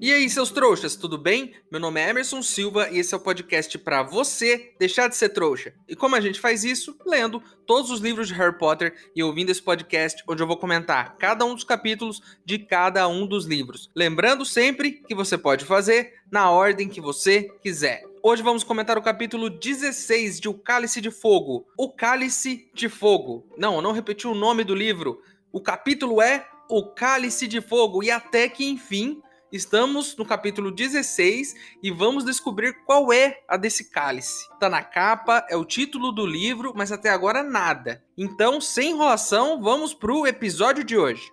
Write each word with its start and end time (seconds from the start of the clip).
E 0.00 0.12
aí, 0.12 0.30
seus 0.30 0.52
trouxas, 0.52 0.94
tudo 0.94 1.18
bem? 1.18 1.54
Meu 1.72 1.80
nome 1.80 2.00
é 2.00 2.08
Emerson 2.08 2.40
Silva 2.40 2.88
e 2.88 3.00
esse 3.00 3.12
é 3.12 3.16
o 3.16 3.20
podcast 3.20 3.76
para 3.78 4.00
você 4.00 4.72
deixar 4.78 5.08
de 5.08 5.16
ser 5.16 5.30
trouxa. 5.30 5.74
E 5.88 5.96
como 5.96 6.14
a 6.14 6.20
gente 6.20 6.38
faz 6.38 6.62
isso? 6.62 6.96
Lendo 7.04 7.42
todos 7.66 7.90
os 7.90 7.98
livros 7.98 8.28
de 8.28 8.34
Harry 8.34 8.56
Potter 8.56 8.94
e 9.14 9.24
ouvindo 9.24 9.50
esse 9.50 9.60
podcast 9.60 10.22
onde 10.28 10.40
eu 10.40 10.46
vou 10.46 10.56
comentar 10.56 11.16
cada 11.16 11.44
um 11.44 11.52
dos 11.52 11.64
capítulos 11.64 12.22
de 12.44 12.60
cada 12.60 13.08
um 13.08 13.26
dos 13.26 13.44
livros. 13.44 13.90
Lembrando 13.92 14.44
sempre 14.44 14.92
que 14.92 15.16
você 15.16 15.36
pode 15.36 15.64
fazer 15.64 16.14
na 16.30 16.48
ordem 16.48 16.88
que 16.88 17.00
você 17.00 17.50
quiser. 17.60 18.04
Hoje 18.22 18.40
vamos 18.40 18.62
comentar 18.62 18.96
o 18.96 19.02
capítulo 19.02 19.50
16 19.50 20.38
de 20.38 20.48
O 20.48 20.54
Cálice 20.54 21.00
de 21.00 21.10
Fogo. 21.10 21.66
O 21.76 21.90
Cálice 21.90 22.70
de 22.72 22.88
Fogo. 22.88 23.44
Não, 23.58 23.74
eu 23.74 23.82
não 23.82 23.90
repeti 23.90 24.28
o 24.28 24.34
nome 24.34 24.62
do 24.62 24.76
livro. 24.76 25.20
O 25.50 25.60
capítulo 25.60 26.22
é 26.22 26.46
O 26.70 26.84
Cálice 26.86 27.48
de 27.48 27.60
Fogo 27.60 28.00
e 28.04 28.12
até 28.12 28.48
que 28.48 28.64
enfim 28.64 29.20
Estamos 29.50 30.14
no 30.14 30.26
capítulo 30.26 30.70
16 30.70 31.54
e 31.82 31.90
vamos 31.90 32.22
descobrir 32.22 32.84
qual 32.84 33.10
é 33.10 33.40
a 33.48 33.56
desse 33.56 33.90
cálice. 33.90 34.46
Tá 34.60 34.68
na 34.68 34.82
capa, 34.82 35.46
é 35.48 35.56
o 35.56 35.64
título 35.64 36.12
do 36.12 36.26
livro, 36.26 36.74
mas 36.76 36.92
até 36.92 37.08
agora 37.08 37.42
nada. 37.42 38.04
Então, 38.16 38.60
sem 38.60 38.90
enrolação, 38.90 39.62
vamos 39.62 39.94
pro 39.94 40.26
episódio 40.26 40.84
de 40.84 40.98
hoje. 40.98 41.32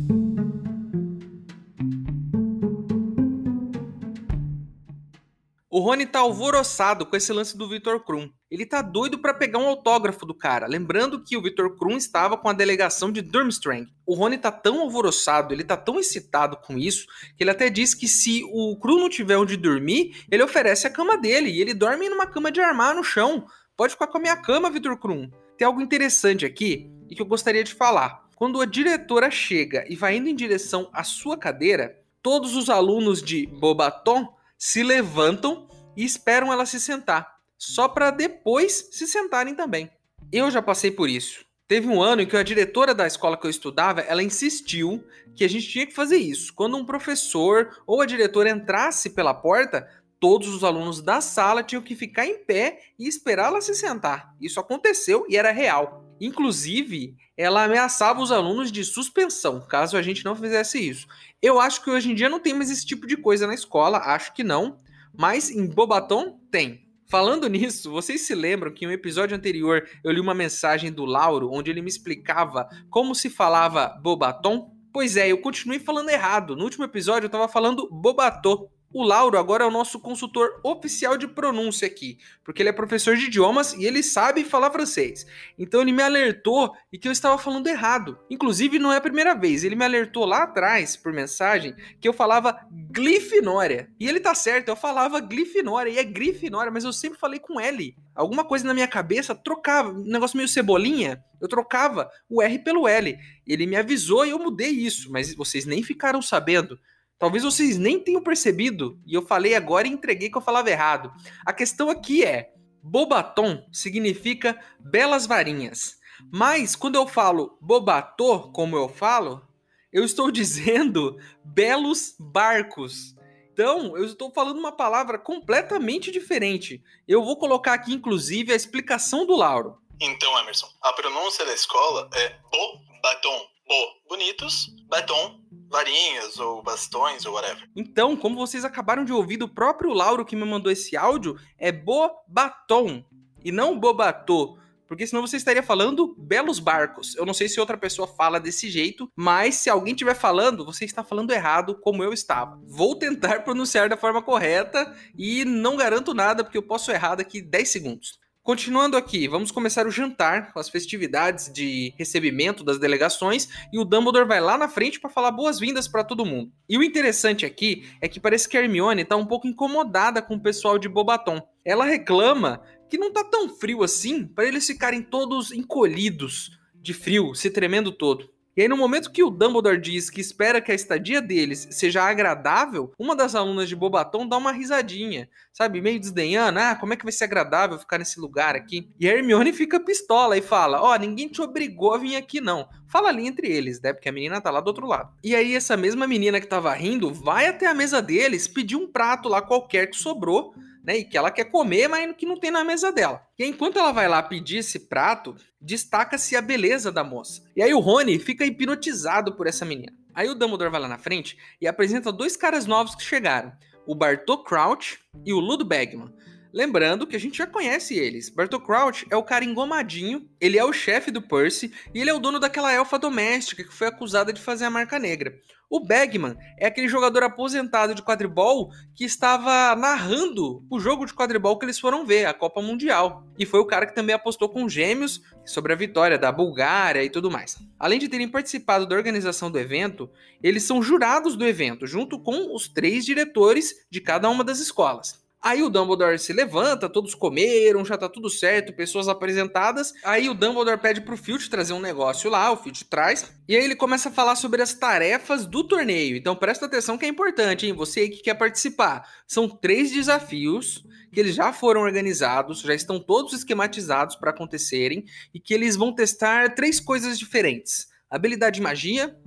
O 5.73 5.79
Rony 5.79 6.05
tá 6.05 6.19
alvoroçado 6.19 7.05
com 7.05 7.15
esse 7.15 7.31
lance 7.31 7.57
do 7.57 7.65
Vitor 7.65 8.01
Krum. 8.01 8.29
Ele 8.51 8.65
tá 8.65 8.81
doido 8.81 9.19
para 9.19 9.33
pegar 9.33 9.57
um 9.57 9.69
autógrafo 9.69 10.25
do 10.25 10.33
cara, 10.33 10.67
lembrando 10.67 11.23
que 11.23 11.37
o 11.37 11.41
Vitor 11.41 11.77
Krum 11.77 11.95
estava 11.95 12.35
com 12.37 12.49
a 12.49 12.53
delegação 12.53 13.09
de 13.09 13.21
Durmstrang. 13.21 13.87
O 14.05 14.13
Rony 14.13 14.37
tá 14.37 14.51
tão 14.51 14.81
alvoroçado, 14.81 15.53
ele 15.53 15.63
tá 15.63 15.77
tão 15.77 15.97
excitado 15.97 16.57
com 16.57 16.77
isso, 16.77 17.07
que 17.37 17.43
ele 17.45 17.51
até 17.51 17.69
diz 17.69 17.95
que 17.95 18.05
se 18.05 18.43
o 18.51 18.75
Krum 18.81 18.99
não 18.99 19.07
tiver 19.07 19.37
onde 19.37 19.55
dormir, 19.55 20.25
ele 20.29 20.43
oferece 20.43 20.87
a 20.87 20.89
cama 20.89 21.17
dele, 21.17 21.49
e 21.49 21.61
ele 21.61 21.73
dorme 21.73 22.09
numa 22.09 22.27
cama 22.27 22.51
de 22.51 22.59
armar 22.59 22.93
no 22.93 23.01
chão. 23.01 23.45
Pode 23.77 23.93
ficar 23.93 24.07
com 24.07 24.17
a 24.17 24.21
minha 24.21 24.35
cama, 24.35 24.69
Vitor 24.69 24.97
Krum. 24.97 25.31
Tem 25.57 25.65
algo 25.65 25.79
interessante 25.79 26.45
aqui 26.45 26.91
e 27.09 27.15
que 27.15 27.21
eu 27.21 27.25
gostaria 27.25 27.63
de 27.63 27.73
falar. 27.73 28.27
Quando 28.35 28.59
a 28.59 28.65
diretora 28.65 29.31
chega 29.31 29.85
e 29.87 29.95
vai 29.95 30.17
indo 30.17 30.27
em 30.27 30.35
direção 30.35 30.89
à 30.91 31.05
sua 31.05 31.37
cadeira, 31.37 31.97
todos 32.21 32.57
os 32.57 32.69
alunos 32.69 33.23
de 33.23 33.47
Bobaton 33.47 34.27
se 34.61 34.83
levantam 34.83 35.67
e 35.97 36.05
esperam 36.05 36.53
ela 36.53 36.67
se 36.67 36.79
sentar, 36.79 37.27
só 37.57 37.87
para 37.87 38.11
depois 38.11 38.89
se 38.91 39.07
sentarem 39.07 39.55
também. 39.55 39.89
Eu 40.31 40.51
já 40.51 40.61
passei 40.61 40.91
por 40.91 41.09
isso. 41.09 41.43
Teve 41.67 41.87
um 41.87 41.99
ano 41.99 42.21
em 42.21 42.27
que 42.27 42.37
a 42.37 42.43
diretora 42.43 42.93
da 42.93 43.07
escola 43.07 43.35
que 43.35 43.47
eu 43.47 43.49
estudava, 43.49 44.01
ela 44.01 44.21
insistiu 44.21 45.03
que 45.35 45.43
a 45.43 45.49
gente 45.49 45.67
tinha 45.67 45.87
que 45.87 45.95
fazer 45.95 46.17
isso. 46.17 46.53
Quando 46.53 46.77
um 46.77 46.85
professor 46.85 47.75
ou 47.87 48.01
a 48.01 48.05
diretora 48.05 48.51
entrasse 48.51 49.09
pela 49.09 49.33
porta, 49.33 49.89
todos 50.21 50.47
os 50.49 50.63
alunos 50.63 51.01
da 51.01 51.19
sala 51.19 51.63
tinham 51.63 51.81
que 51.81 51.95
ficar 51.95 52.27
em 52.27 52.37
pé 52.37 52.79
e 52.97 53.07
esperar 53.07 53.47
ela 53.47 53.59
se 53.59 53.73
sentar. 53.73 54.35
Isso 54.39 54.59
aconteceu 54.59 55.25
e 55.27 55.35
era 55.35 55.51
real. 55.51 56.05
Inclusive, 56.21 57.17
ela 57.35 57.63
ameaçava 57.63 58.21
os 58.21 58.31
alunos 58.31 58.71
de 58.71 58.85
suspensão, 58.85 59.59
caso 59.67 59.97
a 59.97 60.01
gente 60.03 60.23
não 60.23 60.35
fizesse 60.35 60.77
isso. 60.77 61.07
Eu 61.41 61.59
acho 61.59 61.83
que 61.83 61.89
hoje 61.89 62.11
em 62.11 62.13
dia 62.13 62.29
não 62.29 62.39
tem 62.39 62.53
mais 62.53 62.69
esse 62.69 62.85
tipo 62.85 63.07
de 63.07 63.17
coisa 63.17 63.47
na 63.47 63.55
escola, 63.55 63.97
acho 63.97 64.31
que 64.35 64.43
não, 64.43 64.77
mas 65.17 65.49
em 65.49 65.65
Bobaton 65.65 66.39
tem. 66.51 66.87
Falando 67.09 67.47
nisso, 67.49 67.89
vocês 67.89 68.21
se 68.21 68.35
lembram 68.35 68.71
que 68.71 68.85
em 68.85 68.89
um 68.89 68.91
episódio 68.91 69.35
anterior 69.35 69.89
eu 70.03 70.11
li 70.11 70.19
uma 70.19 70.35
mensagem 70.35 70.91
do 70.91 71.03
Lauro 71.03 71.49
onde 71.51 71.71
ele 71.71 71.81
me 71.81 71.89
explicava 71.89 72.69
como 72.91 73.15
se 73.15 73.27
falava 73.27 73.87
Bobaton? 74.03 74.71
Pois 74.93 75.17
é, 75.17 75.31
eu 75.31 75.39
continuei 75.39 75.79
falando 75.79 76.09
errado. 76.09 76.55
No 76.55 76.63
último 76.63 76.83
episódio 76.83 77.25
eu 77.25 77.29
estava 77.29 77.47
falando 77.47 77.89
Bobatô. 77.89 78.69
O 78.93 79.03
Lauro 79.03 79.37
agora 79.37 79.63
é 79.63 79.67
o 79.67 79.71
nosso 79.71 79.99
consultor 80.01 80.59
oficial 80.63 81.17
de 81.17 81.25
pronúncia 81.25 81.87
aqui, 81.87 82.17
porque 82.43 82.61
ele 82.61 82.69
é 82.69 82.73
professor 82.73 83.15
de 83.15 83.27
idiomas 83.27 83.73
e 83.73 83.85
ele 83.85 84.03
sabe 84.03 84.43
falar 84.43 84.69
francês. 84.69 85.25
Então 85.57 85.81
ele 85.81 85.93
me 85.93 86.03
alertou 86.03 86.75
e 86.91 86.97
que 86.97 87.07
eu 87.07 87.11
estava 87.11 87.37
falando 87.37 87.67
errado. 87.67 88.19
Inclusive 88.29 88.79
não 88.79 88.91
é 88.91 88.97
a 88.97 89.01
primeira 89.01 89.33
vez, 89.33 89.63
ele 89.63 89.77
me 89.77 89.85
alertou 89.85 90.25
lá 90.25 90.43
atrás 90.43 90.97
por 90.97 91.13
mensagem 91.13 91.73
que 92.01 92.07
eu 92.07 92.11
falava 92.11 92.59
Glifinória. 92.69 93.89
E 93.97 94.09
ele 94.09 94.19
tá 94.19 94.35
certo, 94.35 94.67
eu 94.67 94.75
falava 94.75 95.21
Glifinória 95.21 95.91
e 95.91 95.97
é 95.97 96.03
Grifinória, 96.03 96.71
mas 96.71 96.83
eu 96.83 96.91
sempre 96.91 97.17
falei 97.17 97.39
com 97.39 97.61
L. 97.61 97.95
Alguma 98.13 98.43
coisa 98.43 98.67
na 98.67 98.73
minha 98.73 98.89
cabeça 98.89 99.33
trocava, 99.33 99.89
um 99.89 100.03
negócio 100.03 100.35
meio 100.35 100.49
cebolinha, 100.49 101.23
eu 101.39 101.47
trocava 101.47 102.11
o 102.29 102.41
R 102.41 102.59
pelo 102.59 102.87
L. 102.87 103.17
Ele 103.47 103.65
me 103.65 103.75
avisou 103.77 104.25
e 104.25 104.29
eu 104.29 104.37
mudei 104.37 104.69
isso, 104.69 105.11
mas 105.11 105.33
vocês 105.33 105.65
nem 105.65 105.81
ficaram 105.81 106.21
sabendo. 106.21 106.77
Talvez 107.21 107.43
vocês 107.43 107.77
nem 107.77 107.99
tenham 107.99 108.23
percebido, 108.23 108.99
e 109.05 109.13
eu 109.13 109.21
falei 109.21 109.53
agora 109.53 109.87
e 109.87 109.91
entreguei 109.91 110.27
que 110.27 110.35
eu 110.35 110.41
falava 110.41 110.71
errado. 110.71 111.13
A 111.45 111.53
questão 111.53 111.87
aqui 111.87 112.25
é: 112.25 112.51
Bobaton 112.81 113.63
significa 113.71 114.59
belas 114.79 115.27
varinhas. 115.27 115.99
Mas 116.33 116.75
quando 116.75 116.95
eu 116.95 117.05
falo 117.05 117.59
bobatô, 117.61 118.51
como 118.51 118.75
eu 118.75 118.89
falo, 118.89 119.47
eu 119.93 120.03
estou 120.03 120.31
dizendo 120.33 121.15
belos 121.45 122.15
barcos. 122.19 123.13
Então, 123.53 123.95
eu 123.95 124.05
estou 124.05 124.31
falando 124.33 124.57
uma 124.57 124.71
palavra 124.71 125.19
completamente 125.19 126.09
diferente. 126.09 126.81
Eu 127.07 127.23
vou 127.23 127.37
colocar 127.37 127.73
aqui, 127.73 127.93
inclusive, 127.93 128.51
a 128.51 128.55
explicação 128.55 129.27
do 129.27 129.35
Lauro. 129.35 129.77
Então, 129.99 130.39
Emerson, 130.39 130.67
a 130.81 130.91
pronúncia 130.93 131.45
da 131.45 131.53
escola 131.53 132.09
é 132.15 132.29
bo 132.51 132.79
batom. 133.03 133.51
Bo, 133.67 134.09
bonitos, 134.09 134.73
batom, 134.89 135.39
varinhas 135.71 136.37
ou 136.37 136.61
bastões 136.61 137.25
ou 137.25 137.33
whatever. 137.33 137.67
Então, 137.75 138.15
como 138.15 138.35
vocês 138.35 138.65
acabaram 138.65 139.05
de 139.05 139.13
ouvir 139.13 139.37
do 139.37 139.47
próprio 139.47 139.93
Lauro 139.93 140.25
que 140.25 140.35
me 140.35 140.45
mandou 140.45 140.71
esse 140.71 140.97
áudio, 140.97 141.39
é 141.57 141.71
Bobatom 141.71 143.03
e 143.43 143.51
não 143.51 143.79
Bobatô. 143.79 144.57
Porque 144.91 145.07
senão 145.07 145.25
você 145.25 145.37
estaria 145.37 145.63
falando 145.63 146.13
belos 146.17 146.59
barcos. 146.59 147.15
Eu 147.15 147.25
não 147.25 147.33
sei 147.33 147.47
se 147.47 147.61
outra 147.61 147.77
pessoa 147.77 148.05
fala 148.05 148.41
desse 148.41 148.69
jeito, 148.69 149.09
mas 149.15 149.55
se 149.55 149.69
alguém 149.69 149.93
estiver 149.93 150.13
falando, 150.13 150.65
você 150.65 150.83
está 150.83 151.01
falando 151.01 151.31
errado, 151.31 151.79
como 151.79 152.03
eu 152.03 152.11
estava. 152.11 152.59
Vou 152.67 152.93
tentar 152.93 153.39
pronunciar 153.45 153.87
da 153.87 153.95
forma 153.95 154.21
correta 154.21 154.93
e 155.17 155.45
não 155.45 155.77
garanto 155.77 156.13
nada, 156.13 156.43
porque 156.43 156.57
eu 156.57 156.63
posso 156.63 156.91
errar 156.91 157.15
daqui 157.15 157.41
10 157.41 157.69
segundos. 157.69 158.19
Continuando 158.43 158.97
aqui, 158.97 159.27
vamos 159.27 159.51
começar 159.51 159.85
o 159.85 159.91
jantar 159.91 160.51
com 160.51 160.59
as 160.59 160.67
festividades 160.67 161.53
de 161.53 161.93
recebimento 161.95 162.63
das 162.63 162.79
delegações 162.79 163.47
e 163.71 163.77
o 163.77 163.85
Dumbledore 163.85 164.27
vai 164.27 164.41
lá 164.41 164.57
na 164.57 164.67
frente 164.67 164.99
para 164.99 165.11
falar 165.11 165.29
boas-vindas 165.29 165.87
para 165.87 166.03
todo 166.03 166.25
mundo. 166.25 166.51
E 166.67 166.75
o 166.75 166.81
interessante 166.81 167.45
aqui 167.45 167.87
é 168.01 168.07
que 168.07 168.19
parece 168.19 168.49
que 168.49 168.57
a 168.57 168.61
Hermione 168.61 169.05
tá 169.05 169.15
um 169.15 169.27
pouco 169.27 169.47
incomodada 169.47 170.23
com 170.23 170.33
o 170.33 170.41
pessoal 170.41 170.79
de 170.79 170.89
Bobaton. 170.89 171.39
Ela 171.63 171.85
reclama 171.85 172.63
que 172.89 172.97
não 172.97 173.13
tá 173.13 173.23
tão 173.23 173.47
frio 173.47 173.83
assim 173.83 174.25
para 174.25 174.47
eles 174.47 174.65
ficarem 174.65 175.03
todos 175.03 175.51
encolhidos 175.51 176.49
de 176.73 176.95
frio, 176.95 177.35
se 177.35 177.51
tremendo 177.51 177.91
todo. 177.91 178.27
E 178.55 178.61
aí, 178.61 178.67
no 178.67 178.75
momento 178.75 179.11
que 179.11 179.23
o 179.23 179.29
Dumbledore 179.29 179.79
diz 179.79 180.09
que 180.09 180.19
espera 180.19 180.59
que 180.59 180.71
a 180.71 180.75
estadia 180.75 181.21
deles 181.21 181.67
seja 181.71 182.03
agradável, 182.03 182.91
uma 182.99 183.15
das 183.15 183.33
alunas 183.33 183.69
de 183.69 183.75
Bobaton 183.75 184.27
dá 184.27 184.37
uma 184.37 184.51
risadinha, 184.51 185.29
sabe? 185.53 185.81
Meio 185.81 185.99
desdenhando. 185.99 186.59
Ah, 186.59 186.75
como 186.75 186.93
é 186.93 186.97
que 186.97 187.05
vai 187.05 187.13
ser 187.13 187.23
agradável 187.23 187.79
ficar 187.79 187.97
nesse 187.97 188.19
lugar 188.19 188.55
aqui? 188.55 188.89
E 188.99 189.07
a 189.07 189.13
Hermione 189.13 189.53
fica 189.53 189.79
pistola 189.79 190.37
e 190.37 190.41
fala: 190.41 190.81
Ó, 190.81 190.93
oh, 190.93 190.97
ninguém 190.97 191.29
te 191.29 191.41
obrigou 191.41 191.93
a 191.93 191.97
vir 191.97 192.17
aqui, 192.17 192.41
não. 192.41 192.67
Fala 192.87 193.07
ali 193.07 193.25
entre 193.25 193.47
eles, 193.47 193.79
né? 193.79 193.93
Porque 193.93 194.09
a 194.09 194.11
menina 194.11 194.41
tá 194.41 194.51
lá 194.51 194.59
do 194.59 194.67
outro 194.67 194.85
lado. 194.85 195.13
E 195.23 195.33
aí, 195.33 195.55
essa 195.55 195.77
mesma 195.77 196.05
menina 196.05 196.41
que 196.41 196.47
tava 196.47 196.73
rindo 196.73 197.13
vai 197.13 197.47
até 197.47 197.67
a 197.67 197.73
mesa 197.73 198.01
deles 198.01 198.49
pedir 198.49 198.75
um 198.75 198.91
prato 198.91 199.29
lá 199.29 199.41
qualquer 199.41 199.87
que 199.87 199.95
sobrou 199.95 200.53
né? 200.83 200.97
E 200.97 201.03
que 201.03 201.17
ela 201.17 201.31
quer 201.31 201.45
comer, 201.45 201.87
mas 201.87 202.15
que 202.15 202.25
não 202.25 202.39
tem 202.39 202.51
na 202.51 202.63
mesa 202.63 202.91
dela. 202.91 203.25
E 203.37 203.45
enquanto 203.45 203.77
ela 203.77 203.91
vai 203.91 204.07
lá 204.07 204.21
pedir 204.21 204.57
esse 204.57 204.79
prato, 204.79 205.35
destaca-se 205.59 206.35
a 206.35 206.41
beleza 206.41 206.91
da 206.91 207.03
moça. 207.03 207.43
E 207.55 207.61
aí 207.61 207.73
o 207.73 207.79
Rony 207.79 208.19
fica 208.19 208.45
hipnotizado 208.45 209.33
por 209.33 209.47
essa 209.47 209.65
menina. 209.65 209.93
Aí 210.13 210.27
o 210.29 210.35
Dumbledore 210.35 210.71
vai 210.71 210.81
lá 210.81 210.87
na 210.87 210.97
frente 210.97 211.37
e 211.59 211.67
apresenta 211.67 212.11
dois 212.11 212.35
caras 212.35 212.65
novos 212.65 212.95
que 212.95 213.03
chegaram, 213.03 213.53
o 213.85 213.95
Bartô 213.95 214.43
Crouch 214.43 214.99
e 215.25 215.33
o 215.33 215.39
Ludo 215.39 215.63
Bagman. 215.63 216.13
Lembrando 216.53 217.07
que 217.07 217.15
a 217.15 217.19
gente 217.19 217.37
já 217.37 217.47
conhece 217.47 217.97
eles. 217.97 218.29
Bartol 218.29 218.59
Crouch 218.59 219.05
é 219.09 219.15
o 219.15 219.23
cara 219.23 219.45
engomadinho, 219.45 220.29
ele 220.39 220.57
é 220.57 220.65
o 220.65 220.73
chefe 220.73 221.09
do 221.09 221.21
Percy 221.21 221.71
e 221.93 222.01
ele 222.01 222.09
é 222.09 222.13
o 222.13 222.19
dono 222.19 222.39
daquela 222.39 222.73
elfa 222.73 222.99
doméstica 222.99 223.63
que 223.63 223.73
foi 223.73 223.87
acusada 223.87 224.33
de 224.33 224.41
fazer 224.41 224.65
a 224.65 224.69
marca 224.69 224.99
negra. 224.99 225.33
O 225.69 225.79
Bagman 225.79 226.35
é 226.59 226.67
aquele 226.67 226.89
jogador 226.89 227.23
aposentado 227.23 227.95
de 227.95 228.03
quadribol 228.03 228.71
que 228.93 229.05
estava 229.05 229.73
narrando 229.73 230.61
o 230.69 230.77
jogo 230.81 231.05
de 231.05 231.13
quadribol 231.13 231.57
que 231.57 231.63
eles 231.63 231.79
foram 231.79 232.05
ver, 232.05 232.25
a 232.25 232.33
Copa 232.33 232.61
Mundial. 232.61 233.25
E 233.39 233.45
foi 233.45 233.61
o 233.61 233.65
cara 233.65 233.85
que 233.85 233.95
também 233.95 234.13
apostou 234.13 234.49
com 234.49 234.67
gêmeos 234.67 235.21
sobre 235.45 235.71
a 235.71 235.77
vitória 235.77 236.17
da 236.17 236.29
Bulgária 236.29 237.01
e 237.01 237.09
tudo 237.09 237.31
mais. 237.31 237.57
Além 237.79 237.99
de 237.99 238.09
terem 238.09 238.27
participado 238.27 238.85
da 238.85 238.97
organização 238.97 239.49
do 239.49 239.57
evento, 239.57 240.09
eles 240.43 240.63
são 240.63 240.83
jurados 240.83 241.37
do 241.37 241.47
evento, 241.47 241.87
junto 241.87 242.19
com 242.19 242.53
os 242.53 242.67
três 242.67 243.05
diretores 243.05 243.73
de 243.89 244.01
cada 244.01 244.29
uma 244.29 244.43
das 244.43 244.59
escolas. 244.59 245.20
Aí 245.43 245.63
o 245.63 245.69
Dumbledore 245.69 246.19
se 246.19 246.31
levanta, 246.31 246.87
todos 246.87 247.15
comeram, 247.15 247.83
já 247.83 247.97
tá 247.97 248.07
tudo 248.07 248.29
certo, 248.29 248.73
pessoas 248.73 249.07
apresentadas. 249.07 249.91
Aí 250.03 250.29
o 250.29 250.35
Dumbledore 250.35 250.79
pede 250.79 251.01
pro 251.01 251.17
Filch 251.17 251.49
trazer 251.49 251.73
um 251.73 251.79
negócio 251.79 252.29
lá, 252.29 252.51
o 252.51 252.57
Filch 252.57 252.85
traz. 252.85 253.31
E 253.47 253.55
aí 253.55 253.63
ele 253.63 253.75
começa 253.75 254.09
a 254.09 254.11
falar 254.11 254.35
sobre 254.35 254.61
as 254.61 254.75
tarefas 254.75 255.47
do 255.47 255.63
torneio. 255.63 256.15
Então 256.15 256.35
presta 256.35 256.67
atenção 256.67 256.95
que 256.95 257.05
é 257.05 257.09
importante, 257.09 257.65
hein? 257.65 257.73
Você 257.73 258.01
aí 258.01 258.09
que 258.09 258.21
quer 258.21 258.35
participar. 258.35 259.09
São 259.27 259.49
três 259.49 259.91
desafios 259.91 260.85
que 261.11 261.19
eles 261.19 261.33
já 261.33 261.51
foram 261.51 261.81
organizados, 261.81 262.61
já 262.61 262.75
estão 262.75 262.99
todos 262.99 263.33
esquematizados 263.33 264.15
para 264.15 264.29
acontecerem 264.29 265.05
e 265.33 265.39
que 265.39 265.55
eles 265.55 265.75
vão 265.75 265.93
testar 265.93 266.53
três 266.53 266.79
coisas 266.79 267.17
diferentes: 267.17 267.87
habilidade 268.09 268.55
de 268.57 268.61
magia, 268.61 269.17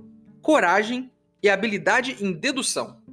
coragem 0.41 1.11
e 1.43 1.49
habilidade 1.49 2.15
em 2.21 2.31
dedução. 2.31 3.03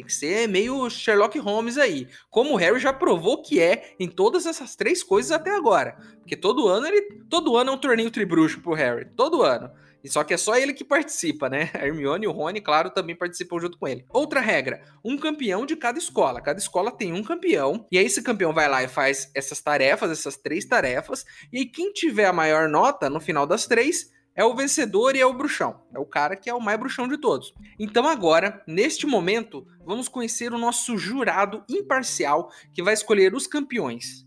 Tem 0.00 0.06
que 0.06 0.14
ser 0.14 0.48
meio 0.48 0.88
Sherlock 0.88 1.38
Holmes 1.38 1.76
aí. 1.76 2.08
Como 2.30 2.54
o 2.54 2.56
Harry 2.56 2.80
já 2.80 2.90
provou 2.90 3.42
que 3.42 3.60
é 3.60 3.94
em 4.00 4.08
todas 4.08 4.46
essas 4.46 4.74
três 4.74 5.02
coisas 5.02 5.30
até 5.30 5.54
agora. 5.54 5.94
Porque 6.20 6.34
todo 6.34 6.68
ano 6.68 6.86
ele. 6.86 7.22
Todo 7.28 7.54
ano 7.54 7.70
é 7.70 7.74
um 7.74 7.78
torneio 7.78 8.10
tribruxo 8.10 8.62
pro 8.62 8.72
Harry. 8.72 9.04
Todo 9.14 9.42
ano. 9.42 9.70
E 10.02 10.08
só 10.08 10.24
que 10.24 10.32
é 10.32 10.38
só 10.38 10.56
ele 10.56 10.72
que 10.72 10.82
participa, 10.82 11.50
né? 11.50 11.68
A 11.78 11.86
Hermione 11.86 12.24
e 12.24 12.28
o 12.28 12.32
Rony, 12.32 12.62
claro, 12.62 12.88
também 12.88 13.14
participam 13.14 13.60
junto 13.60 13.76
com 13.76 13.86
ele. 13.86 14.06
Outra 14.08 14.40
regra: 14.40 14.80
um 15.04 15.18
campeão 15.18 15.66
de 15.66 15.76
cada 15.76 15.98
escola. 15.98 16.40
Cada 16.40 16.58
escola 16.58 16.90
tem 16.90 17.12
um 17.12 17.22
campeão. 17.22 17.86
E 17.92 17.98
aí 17.98 18.06
esse 18.06 18.22
campeão 18.22 18.54
vai 18.54 18.70
lá 18.70 18.82
e 18.82 18.88
faz 18.88 19.30
essas 19.34 19.60
tarefas, 19.60 20.10
essas 20.10 20.38
três 20.38 20.64
tarefas. 20.64 21.26
E 21.52 21.58
aí 21.58 21.66
quem 21.66 21.92
tiver 21.92 22.24
a 22.24 22.32
maior 22.32 22.70
nota 22.70 23.10
no 23.10 23.20
final 23.20 23.46
das 23.46 23.66
três 23.66 24.10
é 24.34 24.44
o 24.44 24.54
vencedor 24.54 25.16
e 25.16 25.20
é 25.20 25.26
o 25.26 25.34
bruxão. 25.34 25.82
É 25.94 25.98
o 25.98 26.06
cara 26.06 26.36
que 26.36 26.48
é 26.48 26.54
o 26.54 26.60
mais 26.60 26.78
bruxão 26.78 27.08
de 27.08 27.18
todos. 27.18 27.52
Então 27.78 28.06
agora, 28.06 28.62
neste 28.66 29.06
momento, 29.06 29.66
vamos 29.84 30.08
conhecer 30.08 30.52
o 30.52 30.58
nosso 30.58 30.96
jurado 30.96 31.64
imparcial 31.68 32.50
que 32.72 32.82
vai 32.82 32.94
escolher 32.94 33.34
os 33.34 33.46
campeões. 33.46 34.26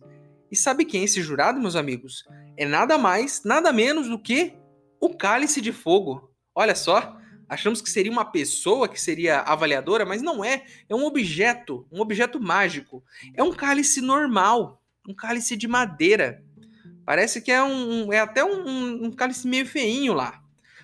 E 0.52 0.56
sabe 0.56 0.86
quem 0.86 1.02
é 1.02 1.04
esse 1.06 1.22
jurado, 1.22 1.60
meus 1.60 1.76
amigos? 1.76 2.26
É 2.56 2.66
nada 2.66 2.98
mais, 2.98 3.42
nada 3.44 3.74
menos 3.74 4.08
do 4.08 4.20
que 4.20 4.54
o 5.00 5.16
Cálice 5.16 5.60
de 5.60 5.72
Fogo. 5.72 6.32
Olha 6.54 6.76
só, 6.76 7.18
achamos 7.50 7.82
que 7.82 7.90
seria 7.90 8.12
uma 8.12 8.26
pessoa 8.26 8.88
que 8.88 9.02
seria 9.02 9.40
avaliadora, 9.40 10.06
mas 10.06 10.22
não 10.22 10.46
é. 10.46 10.64
É 10.88 10.94
um 10.94 11.06
objeto, 11.06 11.88
um 11.92 12.00
objeto 12.00 12.40
mágico. 12.40 13.04
É 13.34 13.42
um 13.42 13.52
cálice 13.52 14.00
normal, 14.00 14.82
um 15.08 15.14
cálice 15.16 15.58
de 15.58 15.68
madeira. 15.68 16.44
Parece 17.06 17.42
que 17.42 17.52
é 17.52 17.64
um. 17.64 18.12
É 18.12 18.20
até 18.20 18.44
um, 18.44 19.06
um 19.06 19.12
cálice 19.12 19.48
meio 19.48 19.66
feinho 19.66 20.14
lá. 20.14 20.42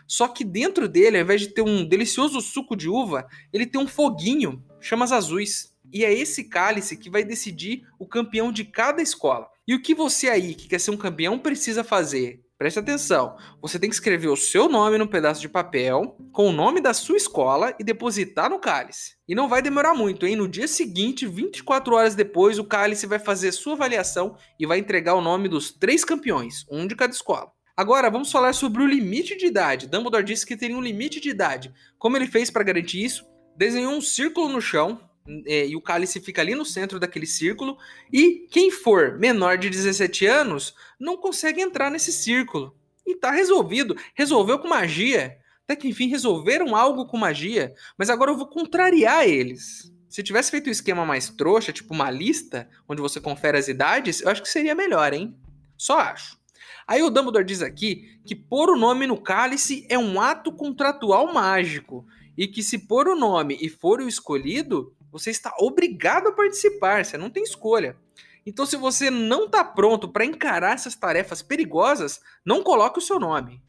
Só 0.08 0.28
que 0.28 0.44
dentro 0.44 0.88
dele, 0.88 1.18
ao 1.18 1.24
invés 1.24 1.42
de 1.42 1.50
ter 1.50 1.62
um 1.62 1.86
delicioso 1.86 2.42
suco 2.42 2.76
de 2.76 2.90
uva, 2.90 3.28
ele 3.54 3.68
tem 3.68 3.80
um 3.80 3.88
foguinho, 3.88 4.64
chamas 4.82 5.12
azuis. 5.12 5.72
E 5.94 6.04
é 6.04 6.14
esse 6.14 6.44
cálice 6.44 6.98
que 6.98 7.10
vai 7.10 7.24
decidir 7.24 7.88
o 7.98 8.08
campeão 8.08 8.52
de 8.52 8.64
cada 8.64 9.02
escola. 9.02 9.48
E 9.68 9.76
o 9.76 9.82
que 9.82 9.94
você 9.94 10.30
aí, 10.30 10.56
que 10.56 10.68
quer 10.68 10.80
ser 10.80 10.92
um 10.92 10.98
campeão, 10.98 11.38
precisa 11.38 11.84
fazer? 11.84 12.42
Preste 12.60 12.78
atenção. 12.78 13.38
Você 13.62 13.80
tem 13.80 13.90
que 13.90 13.96
escrever 13.96 14.28
o 14.28 14.36
seu 14.36 14.68
nome 14.68 14.98
num 14.98 15.08
pedaço 15.08 15.40
de 15.40 15.48
papel 15.48 16.18
com 16.34 16.50
o 16.50 16.52
nome 16.52 16.82
da 16.82 16.94
sua 16.94 17.16
escola 17.16 17.74
e 17.80 17.86
depositar 17.86 18.50
no 18.50 18.60
cálice. 18.60 19.16
E 19.26 19.34
não 19.34 19.48
vai 19.48 19.62
demorar 19.62 19.94
muito, 19.94 20.26
hein? 20.26 20.36
No 20.36 20.46
dia 20.46 20.68
seguinte, 20.68 21.26
24 21.26 21.96
horas 21.96 22.16
depois, 22.16 22.60
o 22.60 22.66
cálice 22.66 23.08
vai 23.08 23.18
fazer 23.18 23.54
sua 23.54 23.76
avaliação 23.76 24.36
e 24.60 24.66
vai 24.66 24.78
entregar 24.78 25.16
o 25.16 25.22
nome 25.22 25.48
dos 25.48 25.72
três 25.72 26.04
campeões, 26.04 26.66
um 26.70 26.86
de 26.86 26.98
cada 26.98 27.14
escola. 27.14 27.50
Agora, 27.78 28.10
vamos 28.10 28.30
falar 28.30 28.52
sobre 28.52 28.84
o 28.84 28.88
limite 28.88 29.38
de 29.38 29.46
idade. 29.46 29.88
Dumbledore 29.88 30.26
disse 30.26 30.46
que 30.46 30.58
teria 30.58 30.76
um 30.76 30.82
limite 30.82 31.22
de 31.22 31.30
idade. 31.30 31.74
Como 31.98 32.18
ele 32.18 32.28
fez 32.28 32.52
para 32.52 32.66
garantir 32.66 33.06
isso? 33.06 33.24
Desenhou 33.56 33.94
um 33.94 34.02
círculo 34.02 34.50
no 34.50 34.60
chão 34.60 35.00
é, 35.46 35.68
e 35.68 35.76
o 35.76 35.82
cálice 35.82 36.20
fica 36.20 36.42
ali 36.42 36.56
no 36.56 36.66
centro 36.66 37.00
daquele 37.00 37.26
círculo, 37.26 37.78
e 38.12 38.48
quem 38.50 38.72
for 38.72 39.18
menor 39.18 39.58
de 39.58 39.70
17 39.70 40.26
anos 40.26 40.74
não 41.00 41.18
consegue 41.18 41.62
entrar 41.62 41.92
nesse 41.92 42.12
círculo. 42.12 42.76
E 43.06 43.16
tá 43.16 43.32
resolvido. 43.32 43.96
Resolveu 44.14 44.60
com 44.60 44.68
magia. 44.68 45.38
Até 45.64 45.76
que 45.76 45.88
enfim 45.88 46.08
resolveram 46.08 46.76
algo 46.76 47.06
com 47.06 47.18
magia, 47.18 47.74
mas 47.98 48.10
agora 48.10 48.32
eu 48.32 48.38
vou 48.38 48.48
contrariar 48.48 49.28
eles. 49.28 49.92
Se 50.10 50.24
tivesse 50.24 50.50
feito 50.50 50.68
um 50.68 50.72
esquema 50.72 51.06
mais 51.06 51.30
trouxa, 51.30 51.72
tipo 51.72 51.94
uma 51.94 52.10
lista, 52.10 52.68
onde 52.88 53.02
você 53.02 53.22
confere 53.22 53.58
as 53.58 53.68
idades, 53.68 54.22
eu 54.22 54.30
acho 54.30 54.42
que 54.42 54.50
seria 54.50 54.74
melhor, 54.74 55.14
hein? 55.14 55.36
Só 55.78 56.00
acho. 56.00 56.40
Aí 56.88 57.04
o 57.04 57.12
Dumbledore 57.12 57.46
diz 57.46 57.62
aqui 57.62 58.20
que 58.26 58.36
pôr 58.36 58.72
o 58.72 58.76
nome 58.76 59.06
no 59.06 59.22
cálice 59.22 59.86
é 59.88 59.98
um 59.98 60.20
ato 60.20 60.52
contratual 60.52 61.32
mágico 61.32 62.04
e 62.36 62.48
que 62.48 62.64
se 62.64 62.80
pôr 62.80 63.08
o 63.08 63.16
nome 63.16 63.56
e 63.62 63.70
for 63.70 64.02
o 64.02 64.08
escolhido, 64.08 64.92
você 65.12 65.30
está 65.30 65.54
obrigado 65.60 66.28
a 66.28 66.32
participar, 66.32 67.04
você 67.04 67.18
não 67.18 67.30
tem 67.30 67.44
escolha. 67.44 67.98
Então, 68.46 68.66
se 68.66 68.78
você 68.78 69.10
não 69.10 69.46
está 69.46 69.64
pronto 69.64 70.08
para 70.08 70.26
encarar 70.26 70.74
essas 70.74 70.96
tarefas 70.96 71.42
perigosas, 71.42 72.22
não 72.46 72.64
coloque 72.64 73.00
o 73.00 73.02
seu 73.02 73.20
nome. 73.20 73.62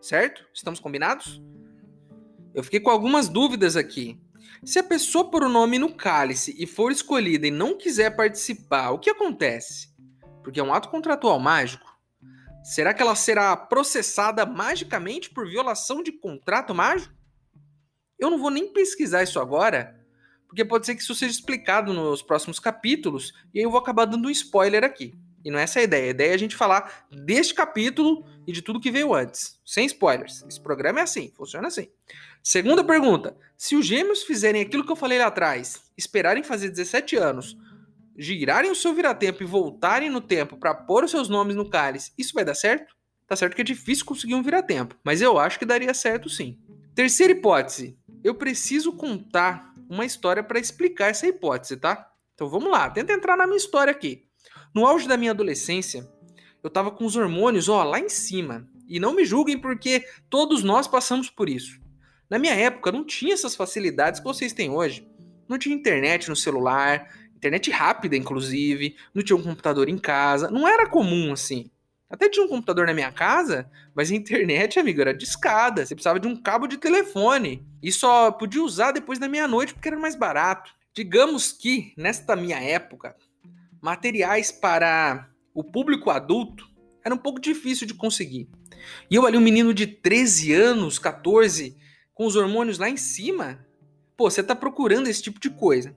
Certo? 0.00 0.44
Estamos 0.52 0.80
combinados? 0.80 1.40
Eu 2.54 2.62
fiquei 2.62 2.80
com 2.80 2.90
algumas 2.90 3.28
dúvidas 3.28 3.76
aqui. 3.76 4.20
Se 4.64 4.78
a 4.78 4.84
pessoa 4.84 5.30
pôr 5.30 5.44
o 5.44 5.48
nome 5.48 5.78
no 5.78 5.94
cálice 5.94 6.54
e 6.58 6.66
for 6.66 6.92
escolhida 6.92 7.46
e 7.46 7.50
não 7.50 7.76
quiser 7.76 8.14
participar, 8.14 8.90
o 8.90 8.98
que 8.98 9.10
acontece? 9.10 9.88
Porque 10.42 10.60
é 10.60 10.62
um 10.62 10.72
ato 10.72 10.88
contratual 10.88 11.38
mágico. 11.38 11.90
Será 12.62 12.94
que 12.94 13.02
ela 13.02 13.16
será 13.16 13.56
processada 13.56 14.46
magicamente 14.46 15.30
por 15.30 15.48
violação 15.48 16.02
de 16.02 16.12
contrato 16.12 16.74
mágico? 16.74 17.14
Eu 18.18 18.30
não 18.30 18.38
vou 18.38 18.50
nem 18.50 18.72
pesquisar 18.72 19.22
isso 19.22 19.40
agora, 19.40 20.00
porque 20.52 20.66
pode 20.66 20.84
ser 20.84 20.94
que 20.94 21.00
isso 21.00 21.14
seja 21.14 21.32
explicado 21.32 21.94
nos 21.94 22.20
próximos 22.20 22.58
capítulos, 22.58 23.32
e 23.54 23.58
aí 23.58 23.64
eu 23.64 23.70
vou 23.70 23.80
acabar 23.80 24.04
dando 24.04 24.28
um 24.28 24.30
spoiler 24.30 24.84
aqui. 24.84 25.14
E 25.42 25.50
não 25.50 25.58
é 25.58 25.62
essa 25.62 25.80
a 25.80 25.82
ideia. 25.82 26.08
A 26.08 26.10
ideia 26.10 26.30
é 26.32 26.34
a 26.34 26.38
gente 26.38 26.54
falar 26.54 27.06
deste 27.10 27.54
capítulo 27.54 28.26
e 28.46 28.52
de 28.52 28.60
tudo 28.60 28.78
que 28.78 28.90
veio 28.90 29.14
antes, 29.14 29.58
sem 29.64 29.86
spoilers. 29.86 30.44
Esse 30.46 30.60
programa 30.60 31.00
é 31.00 31.04
assim, 31.04 31.32
funciona 31.34 31.68
assim. 31.68 31.88
Segunda 32.42 32.84
pergunta: 32.84 33.34
se 33.56 33.74
os 33.74 33.86
gêmeos 33.86 34.24
fizerem 34.24 34.60
aquilo 34.60 34.84
que 34.84 34.92
eu 34.92 34.96
falei 34.96 35.18
lá 35.18 35.28
atrás, 35.28 35.80
esperarem 35.96 36.42
fazer 36.42 36.68
17 36.68 37.16
anos, 37.16 37.56
girarem 38.14 38.70
o 38.70 38.76
seu 38.76 38.92
viratempo 38.92 39.42
e 39.42 39.46
voltarem 39.46 40.10
no 40.10 40.20
tempo 40.20 40.58
para 40.58 40.74
pôr 40.74 41.02
os 41.02 41.10
seus 41.10 41.30
nomes 41.30 41.56
no 41.56 41.70
cálice, 41.70 42.12
isso 42.18 42.34
vai 42.34 42.44
dar 42.44 42.54
certo? 42.54 42.94
Tá 43.26 43.34
certo 43.34 43.56
que 43.56 43.62
é 43.62 43.64
difícil 43.64 44.04
conseguir 44.04 44.34
um 44.34 44.42
viratempo, 44.42 44.96
mas 45.02 45.22
eu 45.22 45.38
acho 45.38 45.58
que 45.58 45.64
daria 45.64 45.94
certo 45.94 46.28
sim. 46.28 46.58
Terceira 46.94 47.32
hipótese: 47.32 47.96
eu 48.22 48.34
preciso 48.34 48.92
contar 48.92 49.71
uma 49.92 50.06
história 50.06 50.42
para 50.42 50.58
explicar 50.58 51.08
essa 51.08 51.26
hipótese, 51.26 51.76
tá? 51.76 52.08
Então 52.34 52.48
vamos 52.48 52.70
lá, 52.70 52.88
tenta 52.88 53.12
entrar 53.12 53.36
na 53.36 53.46
minha 53.46 53.56
história 53.56 53.90
aqui. 53.90 54.24
No 54.74 54.86
auge 54.86 55.06
da 55.06 55.16
minha 55.16 55.32
adolescência, 55.32 56.08
eu 56.62 56.70
tava 56.70 56.90
com 56.90 57.04
os 57.04 57.16
hormônios, 57.16 57.68
ó, 57.68 57.82
lá 57.84 57.98
em 57.98 58.08
cima. 58.08 58.66
E 58.88 58.98
não 58.98 59.14
me 59.14 59.24
julguem 59.24 59.58
porque 59.58 60.04
todos 60.30 60.62
nós 60.62 60.86
passamos 60.86 61.28
por 61.28 61.48
isso. 61.48 61.80
Na 62.28 62.38
minha 62.38 62.54
época 62.54 62.90
não 62.90 63.04
tinha 63.04 63.34
essas 63.34 63.54
facilidades 63.54 64.20
que 64.20 64.26
vocês 64.26 64.52
têm 64.52 64.70
hoje. 64.70 65.06
Não 65.48 65.58
tinha 65.58 65.74
internet 65.74 66.28
no 66.30 66.36
celular, 66.36 67.10
internet 67.36 67.70
rápida 67.70 68.16
inclusive, 68.16 68.96
não 69.14 69.22
tinha 69.22 69.36
um 69.36 69.42
computador 69.42 69.88
em 69.88 69.98
casa, 69.98 70.50
não 70.50 70.66
era 70.66 70.88
comum 70.88 71.32
assim. 71.32 71.70
Até 72.12 72.28
tinha 72.28 72.44
um 72.44 72.48
computador 72.48 72.86
na 72.86 72.92
minha 72.92 73.10
casa, 73.10 73.70
mas 73.94 74.10
a 74.10 74.14
internet, 74.14 74.78
amigo, 74.78 75.00
era 75.00 75.14
de 75.14 75.24
escada. 75.24 75.86
Você 75.86 75.94
precisava 75.94 76.20
de 76.20 76.28
um 76.28 76.36
cabo 76.36 76.66
de 76.66 76.76
telefone. 76.76 77.66
E 77.82 77.90
só 77.90 78.30
podia 78.30 78.62
usar 78.62 78.92
depois 78.92 79.18
da 79.18 79.26
meia-noite 79.26 79.72
porque 79.72 79.88
era 79.88 79.98
mais 79.98 80.14
barato. 80.14 80.74
Digamos 80.94 81.52
que, 81.52 81.94
nesta 81.96 82.36
minha 82.36 82.62
época, 82.62 83.16
materiais 83.80 84.52
para 84.52 85.26
o 85.54 85.64
público 85.64 86.10
adulto 86.10 86.68
era 87.02 87.14
um 87.14 87.18
pouco 87.18 87.40
difícil 87.40 87.86
de 87.86 87.94
conseguir. 87.94 88.46
E 89.10 89.14
eu 89.14 89.26
ali, 89.26 89.38
um 89.38 89.40
menino 89.40 89.72
de 89.72 89.86
13 89.86 90.52
anos, 90.52 90.98
14, 90.98 91.78
com 92.12 92.26
os 92.26 92.36
hormônios 92.36 92.76
lá 92.76 92.90
em 92.90 92.96
cima, 92.98 93.66
pô, 94.18 94.30
você 94.30 94.42
tá 94.42 94.54
procurando 94.54 95.06
esse 95.06 95.22
tipo 95.22 95.40
de 95.40 95.48
coisa. 95.48 95.96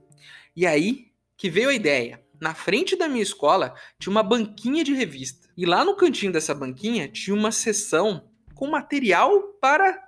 E 0.56 0.66
aí 0.66 1.08
que 1.36 1.50
veio 1.50 1.68
a 1.68 1.74
ideia. 1.74 2.22
Na 2.40 2.54
frente 2.54 2.96
da 2.96 3.06
minha 3.06 3.22
escola 3.22 3.74
tinha 3.98 4.10
uma 4.10 4.22
banquinha 4.22 4.82
de 4.82 4.94
revista. 4.94 5.45
E 5.56 5.64
lá 5.64 5.84
no 5.84 5.96
cantinho 5.96 6.32
dessa 6.32 6.54
banquinha 6.54 7.08
tinha 7.08 7.34
uma 7.34 7.50
seção 7.50 8.24
com 8.54 8.66
material 8.66 9.40
para 9.60 9.98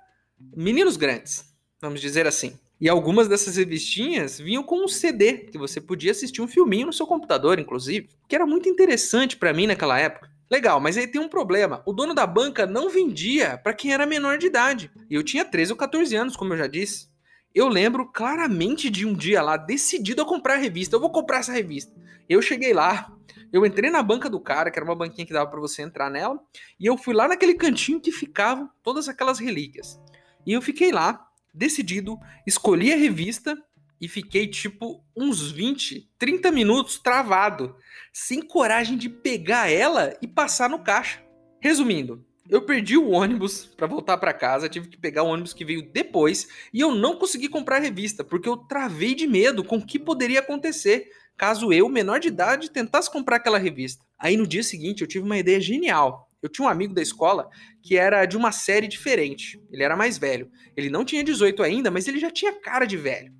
meninos 0.55 0.95
grandes. 0.95 1.45
vamos 1.81 2.01
dizer 2.01 2.27
assim. 2.27 2.57
E 2.79 2.87
algumas 2.87 3.27
dessas 3.27 3.57
revistinhas 3.57 4.39
vinham 4.39 4.63
com 4.63 4.85
um 4.85 4.87
CD, 4.87 5.33
que 5.33 5.57
você 5.57 5.81
podia 5.81 6.11
assistir 6.11 6.41
um 6.41 6.47
filminho 6.47 6.87
no 6.87 6.93
seu 6.93 7.05
computador, 7.05 7.59
inclusive, 7.59 8.09
que 8.27 8.35
era 8.35 8.45
muito 8.45 8.69
interessante 8.69 9.35
para 9.35 9.51
mim 9.51 9.67
naquela 9.67 9.99
época. 9.99 10.29
Legal, 10.49 10.79
mas 10.79 10.97
aí 10.97 11.05
tem 11.05 11.19
um 11.19 11.27
problema. 11.27 11.83
O 11.85 11.91
dono 11.91 12.13
da 12.13 12.25
banca 12.25 12.65
não 12.65 12.89
vendia 12.89 13.57
para 13.57 13.73
quem 13.73 13.93
era 13.93 14.05
menor 14.05 14.37
de 14.37 14.47
idade. 14.47 14.91
E 15.09 15.15
eu 15.15 15.23
tinha 15.23 15.43
13 15.43 15.73
ou 15.73 15.77
14 15.77 16.15
anos, 16.15 16.35
como 16.35 16.53
eu 16.53 16.57
já 16.57 16.67
disse. 16.67 17.09
Eu 17.53 17.67
lembro 17.67 18.05
claramente 18.11 18.89
de 18.89 19.05
um 19.05 19.13
dia 19.13 19.41
lá, 19.41 19.57
decidido 19.57 20.21
a 20.21 20.25
comprar 20.25 20.55
a 20.55 20.57
revista. 20.57 20.95
Eu 20.95 20.99
vou 20.99 21.11
comprar 21.11 21.39
essa 21.39 21.51
revista. 21.51 21.93
Eu 22.27 22.41
cheguei 22.41 22.73
lá, 22.73 23.11
eu 23.51 23.65
entrei 23.65 23.89
na 23.89 24.03
banca 24.03 24.29
do 24.29 24.39
cara, 24.39 24.69
que 24.69 24.77
era 24.77 24.85
uma 24.85 24.95
banquinha 24.95 25.25
que 25.25 25.33
dava 25.33 25.49
para 25.49 25.59
você 25.59 25.81
entrar 25.81 26.09
nela, 26.11 26.39
e 26.79 26.85
eu 26.85 26.97
fui 26.97 27.13
lá 27.13 27.27
naquele 27.27 27.55
cantinho 27.55 27.99
que 27.99 28.11
ficavam 28.11 28.69
todas 28.83 29.09
aquelas 29.09 29.39
relíquias. 29.39 29.99
E 30.45 30.53
eu 30.53 30.61
fiquei 30.61 30.91
lá, 30.91 31.27
decidido, 31.53 32.19
escolhi 32.45 32.93
a 32.93 32.97
revista 32.97 33.57
e 33.99 34.07
fiquei 34.07 34.47
tipo 34.47 35.03
uns 35.15 35.51
20, 35.51 36.09
30 36.17 36.51
minutos 36.51 36.99
travado, 36.99 37.75
sem 38.13 38.41
coragem 38.41 38.97
de 38.97 39.09
pegar 39.09 39.69
ela 39.71 40.15
e 40.21 40.27
passar 40.27 40.69
no 40.69 40.79
caixa. 40.79 41.21
Resumindo, 41.59 42.25
eu 42.49 42.63
perdi 42.63 42.97
o 42.97 43.11
ônibus 43.11 43.65
para 43.65 43.85
voltar 43.85 44.17
para 44.17 44.33
casa, 44.33 44.67
tive 44.67 44.87
que 44.87 44.97
pegar 44.97 45.21
o 45.21 45.27
ônibus 45.27 45.53
que 45.53 45.63
veio 45.63 45.83
depois 45.83 46.47
e 46.73 46.81
eu 46.81 46.95
não 46.95 47.15
consegui 47.15 47.47
comprar 47.47 47.77
a 47.77 47.79
revista 47.79 48.23
porque 48.23 48.49
eu 48.49 48.57
travei 48.57 49.13
de 49.13 49.27
medo 49.27 49.63
com 49.63 49.77
o 49.77 49.85
que 49.85 49.99
poderia 49.99 50.39
acontecer 50.39 51.07
caso 51.37 51.71
eu, 51.71 51.87
menor 51.87 52.19
de 52.19 52.27
idade, 52.27 52.71
tentasse 52.71 53.09
comprar 53.09 53.37
aquela 53.37 53.57
revista. 53.57 54.03
Aí 54.17 54.35
no 54.35 54.47
dia 54.47 54.63
seguinte 54.63 55.01
eu 55.01 55.07
tive 55.07 55.23
uma 55.23 55.37
ideia 55.37 55.61
genial. 55.61 56.27
Eu 56.41 56.49
tinha 56.49 56.65
um 56.65 56.69
amigo 56.69 56.93
da 56.93 57.01
escola 57.01 57.49
que 57.81 57.97
era 57.97 58.25
de 58.25 58.35
uma 58.35 58.51
série 58.51 58.87
diferente. 58.87 59.61
Ele 59.71 59.83
era 59.83 59.95
mais 59.95 60.17
velho. 60.17 60.49
Ele 60.75 60.89
não 60.89 61.05
tinha 61.05 61.23
18 61.23 61.61
ainda, 61.63 61.91
mas 61.91 62.07
ele 62.07 62.19
já 62.19 62.31
tinha 62.31 62.59
cara 62.59 62.85
de 62.85 62.97
velho. 62.97 63.33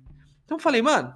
Então 0.44 0.56
eu 0.56 0.62
falei, 0.62 0.80
mano, 0.80 1.12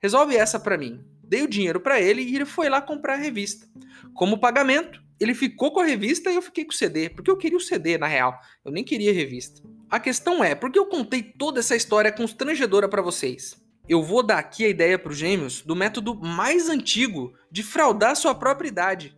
resolve 0.00 0.36
essa 0.36 0.58
para 0.58 0.78
mim. 0.78 1.04
Dei 1.22 1.42
o 1.42 1.48
dinheiro 1.48 1.80
para 1.80 2.00
ele 2.00 2.22
e 2.22 2.34
ele 2.36 2.46
foi 2.46 2.68
lá 2.70 2.80
comprar 2.80 3.14
a 3.14 3.18
revista. 3.18 3.66
Como 4.14 4.40
pagamento, 4.40 5.02
ele 5.20 5.34
ficou 5.34 5.72
com 5.72 5.80
a 5.80 5.84
revista 5.84 6.30
e 6.30 6.36
eu 6.36 6.42
fiquei 6.42 6.64
com 6.64 6.72
o 6.72 6.74
CD, 6.74 7.08
porque 7.08 7.30
eu 7.30 7.36
queria 7.36 7.58
o 7.58 7.60
CD, 7.60 7.98
na 7.98 8.06
real. 8.06 8.38
Eu 8.64 8.70
nem 8.70 8.84
queria 8.84 9.10
a 9.10 9.14
revista. 9.14 9.60
A 9.90 9.98
questão 9.98 10.42
é, 10.42 10.54
por 10.54 10.70
que 10.70 10.78
eu 10.78 10.86
contei 10.86 11.22
toda 11.22 11.60
essa 11.60 11.74
história 11.74 12.12
constrangedora 12.12 12.88
para 12.88 13.02
vocês? 13.02 13.56
Eu 13.88 14.02
vou 14.02 14.22
dar 14.22 14.38
aqui 14.38 14.64
a 14.64 14.68
ideia 14.68 14.98
para 14.98 15.12
os 15.12 15.18
gêmeos 15.18 15.62
do 15.62 15.74
método 15.74 16.14
mais 16.14 16.68
antigo 16.68 17.32
de 17.50 17.62
fraudar 17.62 18.14
sua 18.16 18.34
própria 18.34 18.68
idade 18.68 19.16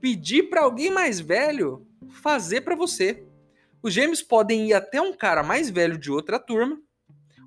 pedir 0.00 0.44
para 0.44 0.62
alguém 0.62 0.90
mais 0.90 1.20
velho 1.20 1.86
fazer 2.22 2.62
para 2.62 2.74
você. 2.74 3.24
Os 3.82 3.92
gêmeos 3.92 4.22
podem 4.22 4.68
ir 4.68 4.74
até 4.74 5.00
um 5.00 5.12
cara 5.12 5.42
mais 5.42 5.70
velho 5.70 5.98
de 5.98 6.10
outra 6.10 6.38
turma, 6.38 6.78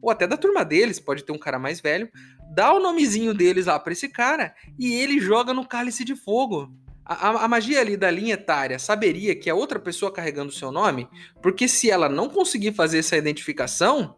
ou 0.02 0.10
até 0.10 0.28
da 0.28 0.38
turma 0.38 0.64
deles, 0.64 1.00
pode 1.00 1.24
ter 1.24 1.32
um 1.32 1.38
cara 1.38 1.58
mais 1.58 1.80
velho, 1.80 2.10
dá 2.54 2.74
o 2.74 2.80
nomezinho 2.80 3.34
deles 3.34 3.66
lá 3.66 3.80
para 3.80 3.94
esse 3.94 4.10
cara 4.10 4.54
e 4.78 4.94
ele 4.94 5.20
joga 5.20 5.54
no 5.54 5.68
cálice 5.68 6.04
de 6.04 6.16
fogo. 6.16 6.72
A, 7.06 7.46
a, 7.46 7.48
magia 7.48 7.82
ali 7.82 7.98
da 7.98 8.10
linha 8.10 8.36
etária 8.36 8.80
saberia 8.80 9.36
que 9.36 9.50
é 9.50 9.54
outra 9.54 9.80
pessoa 9.80 10.12
carregando 10.12 10.50
o 10.50 10.56
seu 10.56 10.72
nome, 10.72 11.10
porque 11.42 11.68
se 11.68 11.92
ela 11.92 12.08
não 12.08 12.30
conseguir 12.30 12.74
fazer 12.74 13.00
essa 13.00 13.18
identificação, 13.18 14.16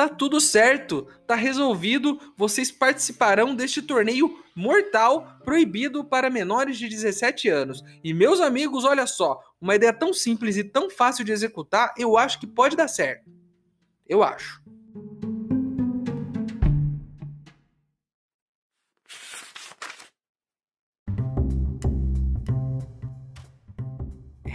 Tá 0.00 0.08
tudo 0.08 0.40
certo, 0.40 1.06
tá 1.26 1.34
resolvido. 1.34 2.18
Vocês 2.34 2.72
participarão 2.72 3.54
deste 3.54 3.82
torneio 3.82 4.42
mortal 4.56 5.38
proibido 5.44 6.02
para 6.02 6.30
menores 6.30 6.78
de 6.78 6.88
17 6.88 7.50
anos. 7.50 7.84
E 8.02 8.14
meus 8.14 8.40
amigos, 8.40 8.86
olha 8.86 9.06
só, 9.06 9.38
uma 9.60 9.74
ideia 9.74 9.92
tão 9.92 10.14
simples 10.14 10.56
e 10.56 10.64
tão 10.64 10.88
fácil 10.88 11.22
de 11.22 11.32
executar, 11.32 11.92
eu 11.98 12.16
acho 12.16 12.40
que 12.40 12.46
pode 12.46 12.76
dar 12.76 12.88
certo. 12.88 13.30
Eu 14.08 14.22
acho. 14.22 14.62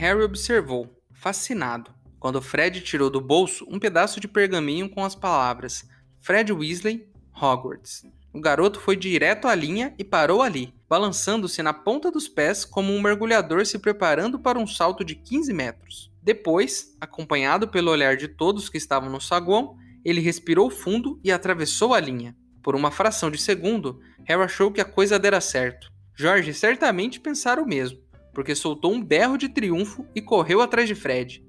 Harry 0.05 0.21
observou, 0.21 0.95
fascinado 1.11 1.89
quando 2.19 2.39
Fred 2.39 2.79
tirou 2.81 3.09
do 3.09 3.19
bolso 3.19 3.65
um 3.67 3.79
pedaço 3.79 4.19
de 4.19 4.27
pergaminho 4.27 4.87
com 4.87 5.03
as 5.03 5.15
palavras 5.15 5.83
Fred 6.21 6.53
Weasley, 6.53 7.09
Hogwarts. 7.33 8.05
O 8.31 8.39
garoto 8.39 8.79
foi 8.79 8.95
direto 8.95 9.47
à 9.47 9.55
linha 9.55 9.95
e 9.97 10.03
parou 10.03 10.43
ali, 10.43 10.71
balançando-se 10.87 11.63
na 11.63 11.73
ponta 11.73 12.11
dos 12.11 12.27
pés 12.27 12.63
como 12.63 12.93
um 12.93 13.01
mergulhador 13.01 13.65
se 13.65 13.79
preparando 13.79 14.37
para 14.37 14.59
um 14.59 14.67
salto 14.67 15.03
de 15.03 15.15
15 15.15 15.51
metros. 15.51 16.11
Depois, 16.21 16.95
acompanhado 17.01 17.67
pelo 17.67 17.89
olhar 17.89 18.15
de 18.15 18.27
todos 18.27 18.69
que 18.69 18.77
estavam 18.77 19.09
no 19.09 19.19
saguão, 19.19 19.75
ele 20.03 20.21
respirou 20.21 20.69
fundo 20.69 21.19
e 21.23 21.31
atravessou 21.31 21.95
a 21.95 21.99
linha. 21.99 22.35
Por 22.61 22.75
uma 22.75 22.91
fração 22.91 23.31
de 23.31 23.39
segundo, 23.39 23.99
Harry 24.23 24.43
achou 24.43 24.71
que 24.71 24.81
a 24.81 24.85
coisa 24.85 25.17
dera 25.17 25.41
certo. 25.41 25.91
Jorge 26.15 26.53
certamente 26.53 27.19
pensara 27.19 27.61
o 27.61 27.67
mesmo, 27.67 27.99
porque 28.35 28.53
soltou 28.53 28.93
um 28.93 29.01
berro 29.01 29.37
de 29.37 29.47
triunfo 29.47 30.05
e 30.13 30.21
correu 30.21 30.61
atrás 30.61 30.87
de 30.87 30.93
Fred. 30.93 31.43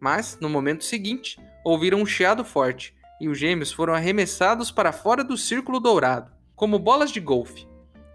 Mas, 0.00 0.38
no 0.40 0.48
momento 0.48 0.84
seguinte, 0.84 1.36
ouviram 1.64 2.00
um 2.00 2.06
chiado 2.06 2.44
forte 2.44 2.94
e 3.20 3.28
os 3.28 3.36
gêmeos 3.36 3.72
foram 3.72 3.92
arremessados 3.92 4.70
para 4.70 4.92
fora 4.92 5.24
do 5.24 5.36
círculo 5.36 5.80
dourado, 5.80 6.30
como 6.54 6.78
bolas 6.78 7.10
de 7.10 7.18
golfe. 7.18 7.66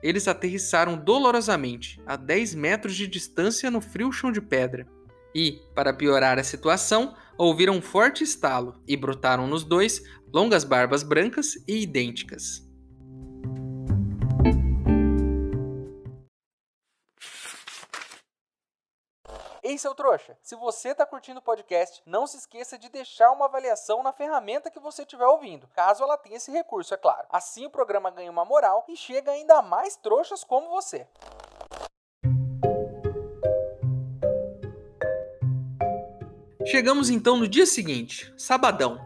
Eles 0.01 0.27
aterrissaram 0.27 0.97
dolorosamente, 0.97 2.01
a 2.05 2.15
10 2.15 2.55
metros 2.55 2.95
de 2.95 3.07
distância 3.07 3.69
no 3.69 3.81
frio 3.81 4.11
chão 4.11 4.31
de 4.31 4.41
pedra. 4.41 4.87
E, 5.35 5.59
para 5.75 5.93
piorar 5.93 6.39
a 6.39 6.43
situação, 6.43 7.15
ouviram 7.37 7.75
um 7.75 7.81
forte 7.81 8.23
estalo 8.23 8.81
e 8.87 8.95
brotaram 8.95 9.47
nos 9.47 9.65
dois 9.65 10.01
longas 10.33 10.63
barbas 10.63 11.03
brancas 11.03 11.55
e 11.67 11.81
idênticas. 11.81 12.62
Ei, 19.73 19.77
seu 19.79 19.95
trouxa, 19.95 20.37
se 20.39 20.55
você 20.55 20.93
tá 20.93 21.03
curtindo 21.03 21.39
o 21.39 21.41
podcast, 21.41 22.03
não 22.05 22.27
se 22.27 22.37
esqueça 22.37 22.77
de 22.77 22.89
deixar 22.89 23.31
uma 23.31 23.45
avaliação 23.45 24.03
na 24.03 24.13
ferramenta 24.13 24.69
que 24.69 24.79
você 24.79 25.01
estiver 25.01 25.25
ouvindo, 25.25 25.67
caso 25.73 26.03
ela 26.03 26.15
tenha 26.15 26.37
esse 26.37 26.51
recurso, 26.51 26.93
é 26.93 26.97
claro. 26.97 27.25
Assim 27.27 27.65
o 27.65 27.71
programa 27.71 28.11
ganha 28.11 28.29
uma 28.29 28.45
moral 28.45 28.85
e 28.87 28.95
chega 28.95 29.31
ainda 29.31 29.63
mais 29.63 29.95
trouxas 29.95 30.43
como 30.43 30.69
você. 30.69 31.07
Chegamos 36.67 37.09
então 37.09 37.35
no 37.35 37.47
dia 37.47 37.65
seguinte, 37.65 38.31
sabadão. 38.37 39.01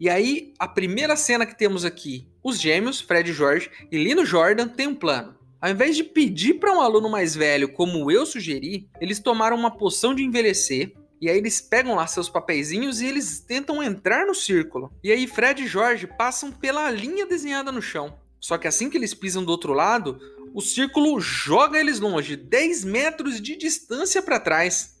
E 0.00 0.08
aí, 0.08 0.54
a 0.58 0.66
primeira 0.66 1.14
cena 1.14 1.44
que 1.44 1.54
temos 1.54 1.84
aqui, 1.84 2.26
os 2.42 2.58
gêmeos, 2.58 3.02
Fred 3.02 3.30
e 3.30 3.34
Jorge, 3.34 3.70
e 3.92 4.02
Lino 4.02 4.24
Jordan 4.24 4.66
têm 4.66 4.88
um 4.88 4.94
plano. 4.94 5.36
Ao 5.60 5.70
invés 5.70 5.96
de 5.96 6.04
pedir 6.04 6.54
para 6.54 6.72
um 6.72 6.80
aluno 6.80 7.08
mais 7.08 7.34
velho, 7.34 7.72
como 7.72 8.10
eu 8.10 8.26
sugeri, 8.26 8.88
eles 9.00 9.18
tomaram 9.18 9.56
uma 9.56 9.70
poção 9.70 10.14
de 10.14 10.22
envelhecer. 10.22 10.92
E 11.20 11.30
aí 11.30 11.38
eles 11.38 11.62
pegam 11.62 11.94
lá 11.94 12.06
seus 12.06 12.28
papeizinhos 12.28 13.00
e 13.00 13.06
eles 13.06 13.40
tentam 13.40 13.82
entrar 13.82 14.26
no 14.26 14.34
círculo. 14.34 14.92
E 15.02 15.10
aí 15.10 15.26
Fred 15.26 15.62
e 15.62 15.66
Jorge 15.66 16.06
passam 16.06 16.52
pela 16.52 16.90
linha 16.90 17.24
desenhada 17.24 17.72
no 17.72 17.80
chão. 17.80 18.18
Só 18.38 18.58
que 18.58 18.68
assim 18.68 18.90
que 18.90 18.98
eles 18.98 19.14
pisam 19.14 19.42
do 19.42 19.50
outro 19.50 19.72
lado, 19.72 20.20
o 20.54 20.60
círculo 20.60 21.18
joga 21.20 21.78
eles 21.78 22.00
longe, 22.00 22.36
10 22.36 22.84
metros 22.84 23.40
de 23.40 23.56
distância 23.56 24.20
para 24.20 24.38
trás. 24.38 24.96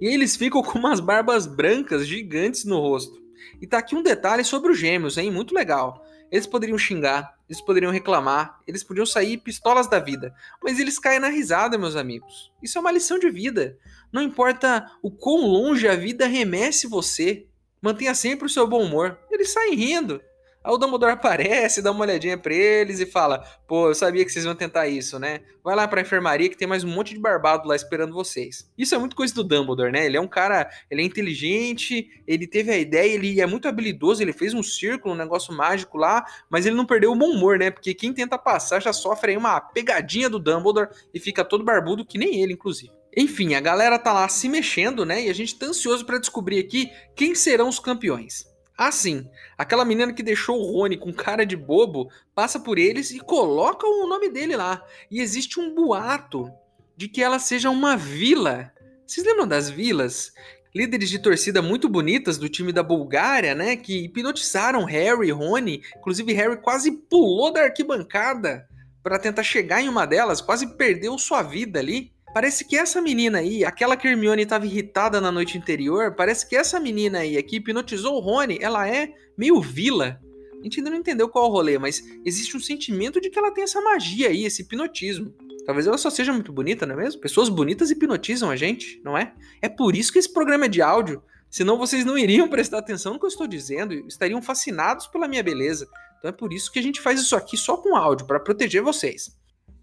E 0.00 0.06
eles 0.06 0.36
ficam 0.36 0.62
com 0.62 0.78
umas 0.78 1.00
barbas 1.00 1.46
brancas 1.46 2.06
gigantes 2.06 2.64
no 2.64 2.78
rosto. 2.78 3.20
E 3.60 3.66
tá 3.66 3.78
aqui 3.78 3.96
um 3.96 4.02
detalhe 4.02 4.44
sobre 4.44 4.70
os 4.70 4.78
gêmeos, 4.78 5.16
hein? 5.16 5.30
Muito 5.30 5.54
legal. 5.54 6.04
Eles 6.30 6.46
poderiam 6.46 6.78
xingar, 6.78 7.34
eles 7.48 7.60
poderiam 7.60 7.90
reclamar, 7.90 8.60
eles 8.66 8.84
podiam 8.84 9.06
sair 9.06 9.38
pistolas 9.38 9.86
da 9.86 9.98
vida, 9.98 10.34
mas 10.62 10.78
eles 10.78 10.98
caem 10.98 11.18
na 11.20 11.28
risada, 11.28 11.78
meus 11.78 11.96
amigos. 11.96 12.52
Isso 12.62 12.76
é 12.76 12.80
uma 12.80 12.92
lição 12.92 13.18
de 13.18 13.30
vida. 13.30 13.78
Não 14.12 14.22
importa 14.22 14.90
o 15.02 15.10
quão 15.10 15.46
longe 15.46 15.88
a 15.88 15.96
vida 15.96 16.26
remesse 16.26 16.86
você, 16.86 17.46
mantenha 17.80 18.14
sempre 18.14 18.46
o 18.46 18.50
seu 18.50 18.66
bom 18.66 18.82
humor. 18.82 19.18
Eles 19.30 19.52
saem 19.52 19.74
rindo. 19.74 20.20
Aí 20.62 20.72
o 20.72 20.76
Dumbledore 20.76 21.12
aparece, 21.12 21.80
dá 21.80 21.90
uma 21.92 22.04
olhadinha 22.04 22.36
pra 22.36 22.52
eles 22.52 23.00
e 23.00 23.06
fala: 23.06 23.44
Pô, 23.66 23.88
eu 23.88 23.94
sabia 23.94 24.24
que 24.24 24.30
vocês 24.30 24.44
iam 24.44 24.54
tentar 24.54 24.88
isso, 24.88 25.18
né? 25.18 25.40
Vai 25.62 25.76
lá 25.76 25.86
pra 25.86 26.00
enfermaria 26.00 26.48
que 26.48 26.56
tem 26.56 26.66
mais 26.66 26.82
um 26.82 26.88
monte 26.88 27.14
de 27.14 27.20
barbado 27.20 27.68
lá 27.68 27.76
esperando 27.76 28.12
vocês. 28.12 28.70
Isso 28.76 28.94
é 28.94 28.98
muito 28.98 29.14
coisa 29.14 29.34
do 29.34 29.44
Dumbledore, 29.44 29.92
né? 29.92 30.06
Ele 30.06 30.16
é 30.16 30.20
um 30.20 30.26
cara, 30.26 30.68
ele 30.90 31.02
é 31.02 31.04
inteligente, 31.04 32.08
ele 32.26 32.46
teve 32.46 32.70
a 32.72 32.76
ideia, 32.78 33.14
ele 33.14 33.40
é 33.40 33.46
muito 33.46 33.68
habilidoso, 33.68 34.22
ele 34.22 34.32
fez 34.32 34.52
um 34.52 34.62
círculo, 34.62 35.14
um 35.14 35.18
negócio 35.18 35.54
mágico 35.54 35.96
lá, 35.96 36.24
mas 36.50 36.66
ele 36.66 36.74
não 36.76 36.86
perdeu 36.86 37.12
o 37.12 37.16
bom 37.16 37.30
humor, 37.30 37.58
né? 37.58 37.70
Porque 37.70 37.94
quem 37.94 38.12
tenta 38.12 38.36
passar 38.36 38.80
já 38.80 38.92
sofre 38.92 39.32
aí 39.32 39.36
uma 39.36 39.60
pegadinha 39.60 40.28
do 40.28 40.38
Dumbledore 40.38 40.88
e 41.14 41.20
fica 41.20 41.44
todo 41.44 41.64
barbudo, 41.64 42.04
que 42.04 42.18
nem 42.18 42.42
ele, 42.42 42.54
inclusive. 42.54 42.92
Enfim, 43.16 43.54
a 43.54 43.60
galera 43.60 43.98
tá 43.98 44.12
lá 44.12 44.28
se 44.28 44.48
mexendo, 44.48 45.04
né? 45.04 45.24
E 45.24 45.30
a 45.30 45.32
gente 45.32 45.58
tá 45.58 45.66
ansioso 45.66 46.04
para 46.04 46.18
descobrir 46.18 46.58
aqui 46.58 46.90
quem 47.16 47.34
serão 47.34 47.68
os 47.68 47.78
campeões. 47.78 48.47
Ah, 48.78 48.92
sim. 48.92 49.28
Aquela 49.58 49.84
menina 49.84 50.12
que 50.12 50.22
deixou 50.22 50.60
o 50.60 50.72
Rony 50.72 50.96
com 50.96 51.12
cara 51.12 51.44
de 51.44 51.56
bobo 51.56 52.08
passa 52.32 52.60
por 52.60 52.78
eles 52.78 53.10
e 53.10 53.18
coloca 53.18 53.84
o 53.84 54.06
nome 54.06 54.28
dele 54.28 54.54
lá. 54.54 54.84
E 55.10 55.20
existe 55.20 55.58
um 55.58 55.74
boato 55.74 56.48
de 56.96 57.08
que 57.08 57.20
ela 57.20 57.40
seja 57.40 57.70
uma 57.70 57.96
vila. 57.96 58.72
Vocês 59.04 59.26
lembram 59.26 59.48
das 59.48 59.68
vilas? 59.68 60.32
líderes 60.74 61.08
de 61.08 61.18
torcida 61.18 61.62
muito 61.62 61.88
bonitas 61.88 62.38
do 62.38 62.48
time 62.48 62.72
da 62.72 62.82
Bulgária, 62.82 63.54
né, 63.54 63.74
que 63.74 64.04
hipnotizaram 64.04 64.84
Harry 64.84 65.28
e 65.28 65.32
Rony. 65.32 65.82
Inclusive, 65.96 66.32
Harry 66.34 66.56
quase 66.58 66.92
pulou 66.92 67.52
da 67.52 67.62
arquibancada 67.62 68.68
para 69.02 69.18
tentar 69.18 69.42
chegar 69.42 69.80
em 69.80 69.88
uma 69.88 70.06
delas, 70.06 70.40
quase 70.40 70.76
perdeu 70.76 71.18
sua 71.18 71.42
vida 71.42 71.78
ali. 71.78 72.12
Parece 72.34 72.64
que 72.64 72.76
essa 72.76 73.00
menina 73.00 73.38
aí, 73.38 73.64
aquela 73.64 73.96
que 73.96 74.06
Hermione 74.06 74.42
estava 74.42 74.66
irritada 74.66 75.20
na 75.20 75.32
noite 75.32 75.58
anterior, 75.58 76.14
parece 76.14 76.48
que 76.48 76.54
essa 76.54 76.78
menina 76.78 77.20
aí, 77.20 77.42
que 77.42 77.56
hipnotizou 77.56 78.16
o 78.16 78.20
Rony, 78.20 78.58
ela 78.60 78.88
é 78.88 79.12
meio 79.36 79.60
vila. 79.60 80.20
A 80.60 80.62
gente 80.62 80.80
ainda 80.80 80.90
não 80.90 80.98
entendeu 80.98 81.28
qual 81.28 81.46
o 81.46 81.52
rolê, 81.52 81.78
mas 81.78 82.02
existe 82.24 82.56
um 82.56 82.60
sentimento 82.60 83.20
de 83.20 83.30
que 83.30 83.38
ela 83.38 83.50
tem 83.50 83.64
essa 83.64 83.80
magia 83.80 84.28
aí, 84.28 84.44
esse 84.44 84.62
hipnotismo. 84.62 85.34
Talvez 85.64 85.86
ela 85.86 85.98
só 85.98 86.10
seja 86.10 86.32
muito 86.32 86.52
bonita, 86.52 86.86
não 86.86 86.94
é 86.94 87.04
mesmo? 87.04 87.20
Pessoas 87.20 87.48
bonitas 87.48 87.90
hipnotizam 87.90 88.50
a 88.50 88.56
gente, 88.56 89.00
não 89.04 89.16
é? 89.16 89.34
É 89.62 89.68
por 89.68 89.94
isso 89.94 90.12
que 90.12 90.18
esse 90.18 90.32
programa 90.32 90.64
é 90.64 90.68
de 90.68 90.82
áudio. 90.82 91.22
Senão 91.50 91.78
vocês 91.78 92.04
não 92.04 92.18
iriam 92.18 92.48
prestar 92.48 92.78
atenção 92.78 93.14
no 93.14 93.18
que 93.18 93.24
eu 93.24 93.30
estou 93.30 93.46
dizendo 93.46 93.94
e 93.94 94.06
estariam 94.06 94.42
fascinados 94.42 95.06
pela 95.06 95.28
minha 95.28 95.42
beleza. 95.42 95.88
Então 96.18 96.28
é 96.28 96.32
por 96.32 96.52
isso 96.52 96.70
que 96.72 96.78
a 96.78 96.82
gente 96.82 97.00
faz 97.00 97.20
isso 97.20 97.36
aqui 97.36 97.56
só 97.56 97.76
com 97.76 97.96
áudio, 97.96 98.26
para 98.26 98.40
proteger 98.40 98.82
vocês. 98.82 99.37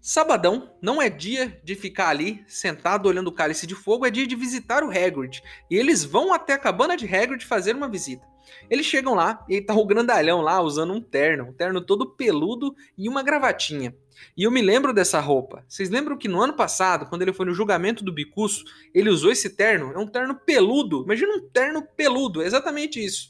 Sabadão 0.06 0.70
não 0.80 1.02
é 1.02 1.10
dia 1.10 1.60
de 1.64 1.74
ficar 1.74 2.10
ali 2.10 2.44
sentado 2.46 3.08
olhando 3.08 3.26
o 3.26 3.32
cálice 3.32 3.66
de 3.66 3.74
fogo, 3.74 4.06
é 4.06 4.10
dia 4.10 4.24
de 4.24 4.36
visitar 4.36 4.84
o 4.84 4.88
Hagrid. 4.88 5.42
E 5.68 5.74
eles 5.74 6.04
vão 6.04 6.32
até 6.32 6.52
a 6.52 6.58
cabana 6.58 6.96
de 6.96 7.12
Hagrid 7.12 7.44
fazer 7.44 7.74
uma 7.74 7.88
visita. 7.88 8.24
Eles 8.70 8.86
chegam 8.86 9.14
lá 9.14 9.44
e 9.48 9.60
tá 9.60 9.74
o 9.74 9.84
grandalhão 9.84 10.42
lá 10.42 10.62
usando 10.62 10.92
um 10.92 11.00
terno, 11.00 11.48
um 11.48 11.52
terno 11.52 11.80
todo 11.80 12.14
peludo 12.14 12.72
e 12.96 13.08
uma 13.08 13.20
gravatinha. 13.20 13.96
E 14.36 14.44
eu 14.44 14.50
me 14.52 14.62
lembro 14.62 14.94
dessa 14.94 15.18
roupa. 15.18 15.64
Vocês 15.68 15.90
lembram 15.90 16.16
que 16.16 16.28
no 16.28 16.40
ano 16.40 16.52
passado, 16.52 17.06
quando 17.06 17.22
ele 17.22 17.32
foi 17.32 17.44
no 17.44 17.52
julgamento 17.52 18.04
do 18.04 18.12
Bicuço, 18.12 18.64
ele 18.94 19.10
usou 19.10 19.32
esse 19.32 19.56
terno? 19.56 19.90
É 19.92 19.98
um 19.98 20.06
terno 20.06 20.36
peludo. 20.36 21.02
Imagina 21.02 21.34
um 21.34 21.48
terno 21.48 21.82
peludo, 21.82 22.42
é 22.42 22.46
exatamente 22.46 23.04
isso. 23.04 23.28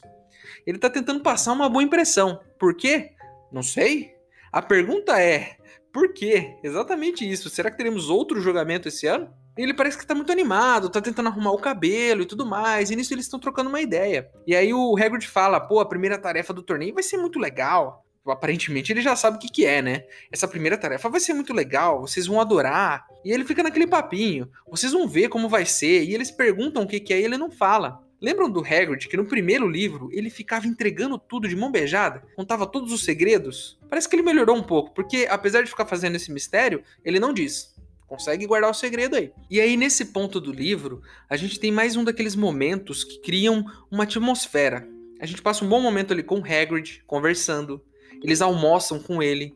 Ele 0.63 0.77
tá 0.77 0.91
tentando 0.91 1.23
passar 1.23 1.53
uma 1.53 1.69
boa 1.69 1.83
impressão. 1.83 2.39
Por 2.59 2.75
quê? 2.75 3.13
Não 3.51 3.63
sei. 3.63 4.15
A 4.51 4.61
pergunta 4.61 5.19
é: 5.19 5.56
por 5.97 6.13
quê? 6.13 6.55
Exatamente 6.61 7.27
isso. 7.27 7.49
Será 7.49 7.71
que 7.71 7.77
teremos 7.77 8.07
outro 8.07 8.39
julgamento 8.39 8.87
esse 8.87 9.07
ano? 9.07 9.33
ele 9.57 9.73
parece 9.73 9.97
que 9.97 10.05
tá 10.05 10.13
muito 10.13 10.31
animado, 10.31 10.91
tá 10.91 11.01
tentando 11.01 11.29
arrumar 11.29 11.49
o 11.49 11.57
cabelo 11.57 12.21
e 12.21 12.25
tudo 12.27 12.45
mais. 12.45 12.91
E 12.91 12.95
nisso 12.95 13.15
eles 13.15 13.25
estão 13.25 13.39
trocando 13.39 13.67
uma 13.67 13.81
ideia. 13.81 14.29
E 14.45 14.55
aí 14.55 14.71
o 14.71 14.95
Hagrid 14.95 15.27
fala: 15.27 15.59
pô, 15.59 15.79
a 15.79 15.89
primeira 15.89 16.19
tarefa 16.19 16.53
do 16.53 16.61
torneio 16.61 16.93
vai 16.93 17.01
ser 17.01 17.17
muito 17.17 17.39
legal. 17.39 18.05
Aparentemente 18.27 18.93
ele 18.93 19.01
já 19.01 19.15
sabe 19.15 19.37
o 19.37 19.39
que, 19.39 19.49
que 19.49 19.65
é, 19.65 19.81
né? 19.81 20.03
Essa 20.31 20.47
primeira 20.47 20.77
tarefa 20.77 21.09
vai 21.09 21.19
ser 21.19 21.33
muito 21.33 21.51
legal, 21.51 22.01
vocês 22.01 22.27
vão 22.27 22.39
adorar. 22.39 23.07
E 23.25 23.31
ele 23.31 23.43
fica 23.43 23.63
naquele 23.63 23.87
papinho: 23.87 24.47
vocês 24.69 24.93
vão 24.93 25.07
ver 25.07 25.29
como 25.29 25.49
vai 25.49 25.65
ser. 25.65 26.03
E 26.03 26.13
eles 26.13 26.29
perguntam 26.29 26.83
o 26.83 26.87
que, 26.87 26.99
que 26.99 27.11
é 27.11 27.19
e 27.19 27.23
ele 27.23 27.39
não 27.39 27.49
fala. 27.49 28.06
Lembram 28.19 28.49
do 28.49 28.61
Hagrid 28.61 29.07
que 29.07 29.17
no 29.17 29.25
primeiro 29.25 29.69
livro 29.69 30.09
ele 30.11 30.29
ficava 30.29 30.67
entregando 30.67 31.19
tudo 31.19 31.47
de 31.47 31.55
mão 31.55 31.71
beijada? 31.71 32.23
Contava 32.35 32.65
todos 32.65 32.91
os 32.91 33.03
segredos? 33.03 33.77
Parece 33.89 34.09
que 34.09 34.15
ele 34.15 34.23
melhorou 34.23 34.55
um 34.55 34.63
pouco, 34.63 34.91
porque 34.93 35.27
apesar 35.29 35.61
de 35.61 35.69
ficar 35.69 35.85
fazendo 35.85 36.15
esse 36.15 36.31
mistério, 36.31 36.83
ele 37.05 37.19
não 37.19 37.33
diz 37.33 37.75
consegue 38.07 38.47
guardar 38.47 38.71
o 38.71 38.73
segredo 38.73 39.17
aí. 39.17 39.31
E 39.49 39.59
aí, 39.59 39.75
nesse 39.75 40.05
ponto 40.05 40.39
do 40.39 40.51
livro, 40.51 41.01
a 41.29 41.35
gente 41.35 41.59
tem 41.59 41.71
mais 41.71 41.95
um 41.95 42.03
daqueles 42.03 42.35
momentos 42.35 43.03
que 43.03 43.19
criam 43.19 43.65
uma 43.91 44.03
atmosfera. 44.03 44.87
A 45.19 45.25
gente 45.25 45.41
passa 45.41 45.65
um 45.65 45.69
bom 45.69 45.81
momento 45.81 46.13
ali 46.13 46.23
com 46.23 46.39
o 46.39 46.43
Hagrid, 46.43 47.03
conversando. 47.05 47.83
Eles 48.23 48.41
almoçam 48.41 48.99
com 48.99 49.21
ele. 49.21 49.53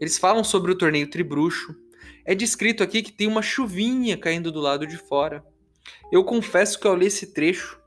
Eles 0.00 0.18
falam 0.18 0.42
sobre 0.42 0.72
o 0.72 0.74
torneio 0.74 1.08
Tribruxo. 1.08 1.74
É 2.24 2.34
descrito 2.34 2.82
aqui 2.82 3.02
que 3.02 3.12
tem 3.12 3.28
uma 3.28 3.42
chuvinha 3.42 4.16
caindo 4.16 4.50
do 4.50 4.60
lado 4.60 4.86
de 4.86 4.96
fora. 4.96 5.44
Eu 6.10 6.24
confesso 6.24 6.78
que 6.78 6.86
ao 6.86 6.94
ler 6.94 7.06
esse 7.06 7.32
trecho 7.32 7.80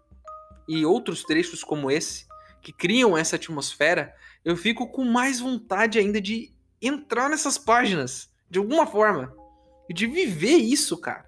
e 0.67 0.85
outros 0.85 1.23
trechos 1.23 1.63
como 1.63 1.91
esse, 1.91 2.25
que 2.61 2.73
criam 2.73 3.17
essa 3.17 3.35
atmosfera, 3.35 4.13
eu 4.43 4.55
fico 4.55 4.87
com 4.87 5.03
mais 5.03 5.39
vontade 5.39 5.99
ainda 5.99 6.19
de 6.19 6.53
entrar 6.81 7.29
nessas 7.29 7.57
páginas, 7.57 8.29
de 8.49 8.59
alguma 8.59 8.85
forma 8.85 9.33
e 9.89 9.93
de 9.93 10.07
viver 10.07 10.57
isso, 10.57 10.97
cara. 10.97 11.25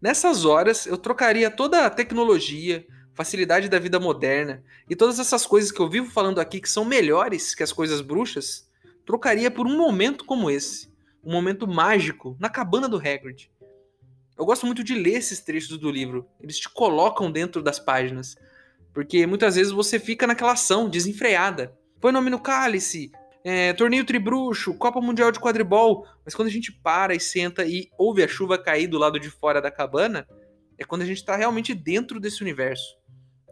Nessas 0.00 0.44
horas, 0.44 0.86
eu 0.86 0.96
trocaria 0.96 1.50
toda 1.50 1.84
a 1.84 1.90
tecnologia, 1.90 2.86
facilidade 3.14 3.68
da 3.68 3.78
vida 3.78 4.00
moderna 4.00 4.64
e 4.88 4.96
todas 4.96 5.18
essas 5.18 5.44
coisas 5.44 5.70
que 5.70 5.80
eu 5.80 5.90
vivo 5.90 6.10
falando 6.10 6.40
aqui 6.40 6.60
que 6.60 6.68
são 6.68 6.84
melhores 6.84 7.54
que 7.54 7.62
as 7.62 7.72
coisas 7.72 8.00
bruxas, 8.00 8.68
trocaria 9.04 9.50
por 9.50 9.66
um 9.66 9.76
momento 9.76 10.24
como 10.24 10.50
esse, 10.50 10.90
um 11.22 11.32
momento 11.32 11.66
mágico 11.66 12.36
na 12.40 12.48
cabana 12.48 12.88
do 12.88 12.96
Hagrid. 12.96 13.50
Eu 14.38 14.46
gosto 14.46 14.64
muito 14.64 14.82
de 14.82 14.94
ler 14.94 15.18
esses 15.18 15.40
trechos 15.40 15.76
do 15.76 15.90
livro, 15.90 16.26
eles 16.40 16.58
te 16.58 16.68
colocam 16.70 17.30
dentro 17.30 17.62
das 17.62 17.78
páginas, 17.78 18.36
porque 18.92 19.26
muitas 19.26 19.56
vezes 19.56 19.72
você 19.72 19.98
fica 19.98 20.26
naquela 20.26 20.52
ação 20.52 20.88
desenfreada. 20.88 21.76
Põe 22.00 22.12
nome 22.12 22.30
no 22.30 22.40
cálice, 22.40 23.10
é, 23.44 23.72
torneio 23.72 24.04
tribruxo, 24.04 24.74
Copa 24.74 25.00
Mundial 25.00 25.30
de 25.30 25.40
Quadribol. 25.40 26.06
Mas 26.24 26.34
quando 26.34 26.48
a 26.48 26.50
gente 26.50 26.72
para 26.72 27.14
e 27.14 27.20
senta 27.20 27.64
e 27.64 27.88
ouve 27.98 28.22
a 28.22 28.28
chuva 28.28 28.58
cair 28.58 28.86
do 28.86 28.98
lado 28.98 29.18
de 29.18 29.30
fora 29.30 29.60
da 29.60 29.70
cabana, 29.70 30.26
é 30.78 30.84
quando 30.84 31.02
a 31.02 31.06
gente 31.06 31.18
está 31.18 31.36
realmente 31.36 31.74
dentro 31.74 32.18
desse 32.18 32.42
universo. 32.42 32.96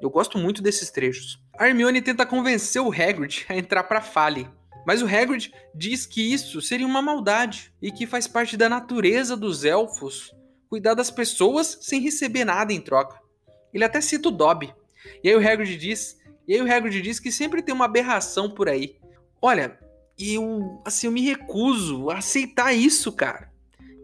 Eu 0.01 0.11
gosto 0.11 0.39
muito 0.39 0.63
desses 0.63 0.91
trechos. 0.91 1.39
A 1.59 1.69
Hermione 1.69 2.01
tenta 2.01 2.25
convencer 2.25 2.81
o 2.81 2.93
Hagrid 2.93 3.45
a 3.49 3.57
entrar 3.57 3.85
para 3.85 4.01
Fale, 4.01 4.49
mas 4.87 5.03
o 5.03 5.07
Hagrid 5.07 5.53
diz 5.75 6.07
que 6.07 6.33
isso 6.33 6.63
seria 6.63 6.87
uma 6.87 7.03
maldade 7.03 7.73
e 7.83 7.91
que 7.91 8.07
faz 8.07 8.27
parte 8.27 8.57
da 8.57 8.69
natureza 8.69 9.37
dos 9.37 9.65
elfos 9.65 10.33
cuidar 10.69 10.95
das 10.95 11.11
pessoas 11.11 11.79
sem 11.81 12.01
receber 12.01 12.45
nada 12.45 12.73
em 12.73 12.81
troca. 12.81 13.19
Ele 13.73 13.85
até 13.85 14.01
cita 14.01 14.29
o 14.29 14.33
Dobby. 14.33 14.73
E 15.23 15.29
aí 15.29 15.35
o 15.37 15.47
Hagrid 15.47 15.77
diz, 15.77 16.19
e 16.47 16.55
aí 16.55 16.63
o 16.63 16.73
Hagrid 16.73 17.01
diz 17.03 17.21
que 17.21 17.33
sempre 17.33 17.63
tem 17.63 17.75
uma 17.75 17.85
aberração 17.85 18.51
por 18.51 18.69
aí 18.69 18.99
Olha, 19.41 19.79
eu, 20.19 20.83
assim, 20.85 21.07
eu 21.07 21.13
me 21.13 21.21
recuso 21.21 22.11
a 22.11 22.19
aceitar 22.19 22.73
isso, 22.73 23.13
cara. 23.13 23.53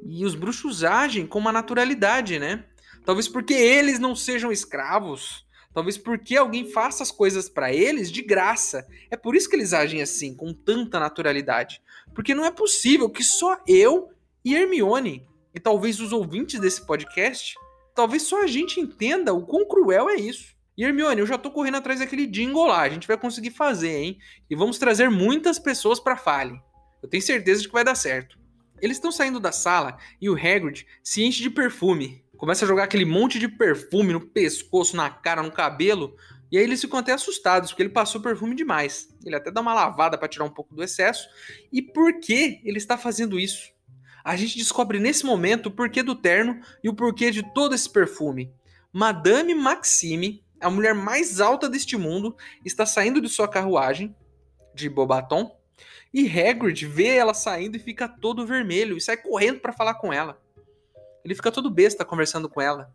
E 0.07 0.25
os 0.25 0.35
bruxos 0.35 0.85
agem 0.85 1.27
com 1.27 1.41
uma 1.41 1.51
naturalidade, 1.51 2.39
né? 2.39 2.65
Talvez 3.05 3.27
porque 3.27 3.53
eles 3.53 3.99
não 3.99 4.15
sejam 4.15 4.53
escravos. 4.53 5.45
Talvez 5.73 5.99
porque 5.99 6.37
alguém 6.37 6.71
faça 6.71 7.03
as 7.03 7.11
coisas 7.11 7.49
para 7.49 7.73
eles 7.73 8.13
de 8.13 8.23
graça. 8.23 8.87
É 9.11 9.17
por 9.17 9.35
isso 9.35 9.49
que 9.49 9.57
eles 9.57 9.73
agem 9.73 10.01
assim, 10.01 10.37
com 10.37 10.55
tanta 10.55 11.01
naturalidade. 11.01 11.83
Porque 12.15 12.33
não 12.33 12.45
é 12.45 12.51
possível 12.51 13.11
que 13.11 13.25
só 13.25 13.61
eu 13.67 14.11
e 14.45 14.55
Hermione, 14.55 15.27
e 15.53 15.59
talvez 15.59 15.99
os 16.01 16.13
ouvintes 16.13 16.61
desse 16.61 16.87
podcast, 16.87 17.55
talvez 17.95 18.23
só 18.23 18.43
a 18.43 18.47
gente 18.47 18.79
entenda 18.79 19.33
o 19.33 19.45
quão 19.45 19.67
cruel 19.67 20.09
é 20.09 20.15
isso. 20.15 20.54
E 20.77 20.85
Hermione, 20.85 21.21
eu 21.21 21.27
já 21.27 21.39
tô 21.39 21.51
correndo 21.51 21.77
atrás 21.77 22.01
daquele 22.01 22.27
jingle 22.27 22.67
lá. 22.67 22.83
A 22.83 22.89
gente 22.89 23.07
vai 23.07 23.17
conseguir 23.17 23.51
fazer, 23.51 23.97
hein? 23.97 24.19
E 24.51 24.57
vamos 24.57 24.79
trazer 24.79 25.09
muitas 25.09 25.59
pessoas 25.59 26.01
para 26.01 26.17
Fale. 26.17 26.61
Eu 27.03 27.09
tenho 27.09 27.23
certeza 27.23 27.63
de 27.63 27.69
que 27.69 27.75
vai 27.75 27.85
dar 27.85 27.95
certo. 27.95 28.39
Eles 28.81 28.97
estão 28.97 29.13
saindo 29.13 29.39
da 29.39 29.53
sala 29.53 29.97
e 30.21 30.29
o 30.29 30.35
Hagrid 30.35 30.87
se 31.03 31.23
enche 31.23 31.43
de 31.43 31.51
perfume. 31.51 32.25
Começa 32.37 32.65
a 32.65 32.69
jogar 32.69 32.85
aquele 32.85 33.05
monte 33.05 33.39
de 33.39 33.47
perfume 33.47 34.13
no 34.13 34.21
pescoço, 34.21 34.97
na 34.97 35.09
cara, 35.09 35.43
no 35.43 35.53
cabelo. 35.53 36.17
E 36.51 36.59
aí 36.59 36.65
eles 36.65 36.81
ficam 36.81 36.99
até 36.99 37.13
assustados, 37.13 37.71
porque 37.71 37.83
ele 37.83 37.91
passou 37.91 38.21
perfume 38.21 38.55
demais. 38.55 39.09
Ele 39.25 39.37
até 39.37 39.51
dá 39.51 39.61
uma 39.61 39.73
lavada 39.73 40.19
para 40.19 40.29
tirar 40.29 40.45
um 40.45 40.51
pouco 40.51 40.75
do 40.75 40.83
excesso. 40.83 41.29
E 41.73 41.81
por 41.81 42.21
que 42.21 42.61
ele 42.65 42.79
está 42.79 42.99
fazendo 42.99 43.39
isso? 43.39 43.73
A 44.25 44.37
gente 44.37 44.59
descobre 44.59 44.99
nesse 44.99 45.25
momento 45.25 45.67
o 45.67 45.71
porquê 45.71 46.03
do 46.03 46.15
terno 46.15 46.61
e 46.83 46.89
o 46.89 46.95
porquê 46.95 47.31
de 47.31 47.43
todo 47.55 47.75
esse 47.75 47.89
perfume. 47.89 48.53
Madame 48.93 49.55
Maxime 49.55 50.44
a 50.61 50.71
mulher 50.71 50.95
mais 50.95 51.41
alta 51.41 51.69
deste 51.69 51.97
mundo 51.97 52.37
está 52.65 52.87
saindo 52.87 53.21
de 53.21 53.29
sua 53.29 53.49
carruagem 53.49 54.15
de 54.75 54.89
Bobaton 54.89 55.57
e 56.13 56.29
Hagrid 56.29 56.87
vê 56.87 57.17
ela 57.17 57.35
saindo 57.35 57.77
e 57.77 57.81
fica 57.81 58.09
todo 58.09 58.47
vermelho 58.47 58.97
e 58.97 59.01
sai 59.01 59.17
correndo 59.17 59.61
para 59.61 59.73
falar 59.73 59.95
com 59.95 60.13
ela. 60.13 60.41
Ele 61.25 61.35
fica 61.35 61.51
todo 61.51 61.71
besta 61.71 62.05
conversando 62.05 62.49
com 62.49 62.61
ela. 62.61 62.93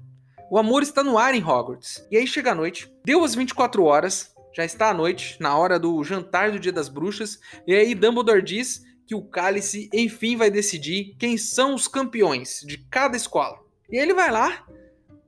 O 0.50 0.58
amor 0.58 0.82
está 0.82 1.04
no 1.04 1.18
ar 1.18 1.36
em 1.36 1.44
Hogwarts. 1.44 2.08
E 2.10 2.18
aí 2.18 2.26
chega 2.26 2.52
a 2.52 2.56
noite, 2.56 2.92
deu 3.04 3.24
as 3.24 3.36
24 3.36 3.84
horas, 3.84 4.34
já 4.56 4.64
está 4.64 4.90
a 4.90 4.94
noite, 4.94 5.38
na 5.40 5.58
hora 5.58 5.78
do 5.78 6.04
jantar 6.04 6.52
do 6.52 6.60
Dia 6.60 6.72
das 6.72 6.90
Bruxas, 6.90 7.40
e 7.68 7.76
aí 7.76 7.94
Dumbledore 7.94 8.42
diz 8.42 8.84
que 9.06 9.14
o 9.14 9.22
cálice 9.22 9.90
enfim 9.94 10.38
vai 10.38 10.50
decidir 10.50 11.16
quem 11.20 11.38
são 11.38 11.76
os 11.76 11.88
campeões 11.88 12.62
de 12.66 12.78
cada 12.78 13.18
escola. 13.18 13.60
E 13.90 13.98
ele 13.98 14.14
vai 14.14 14.32
lá 14.32 14.66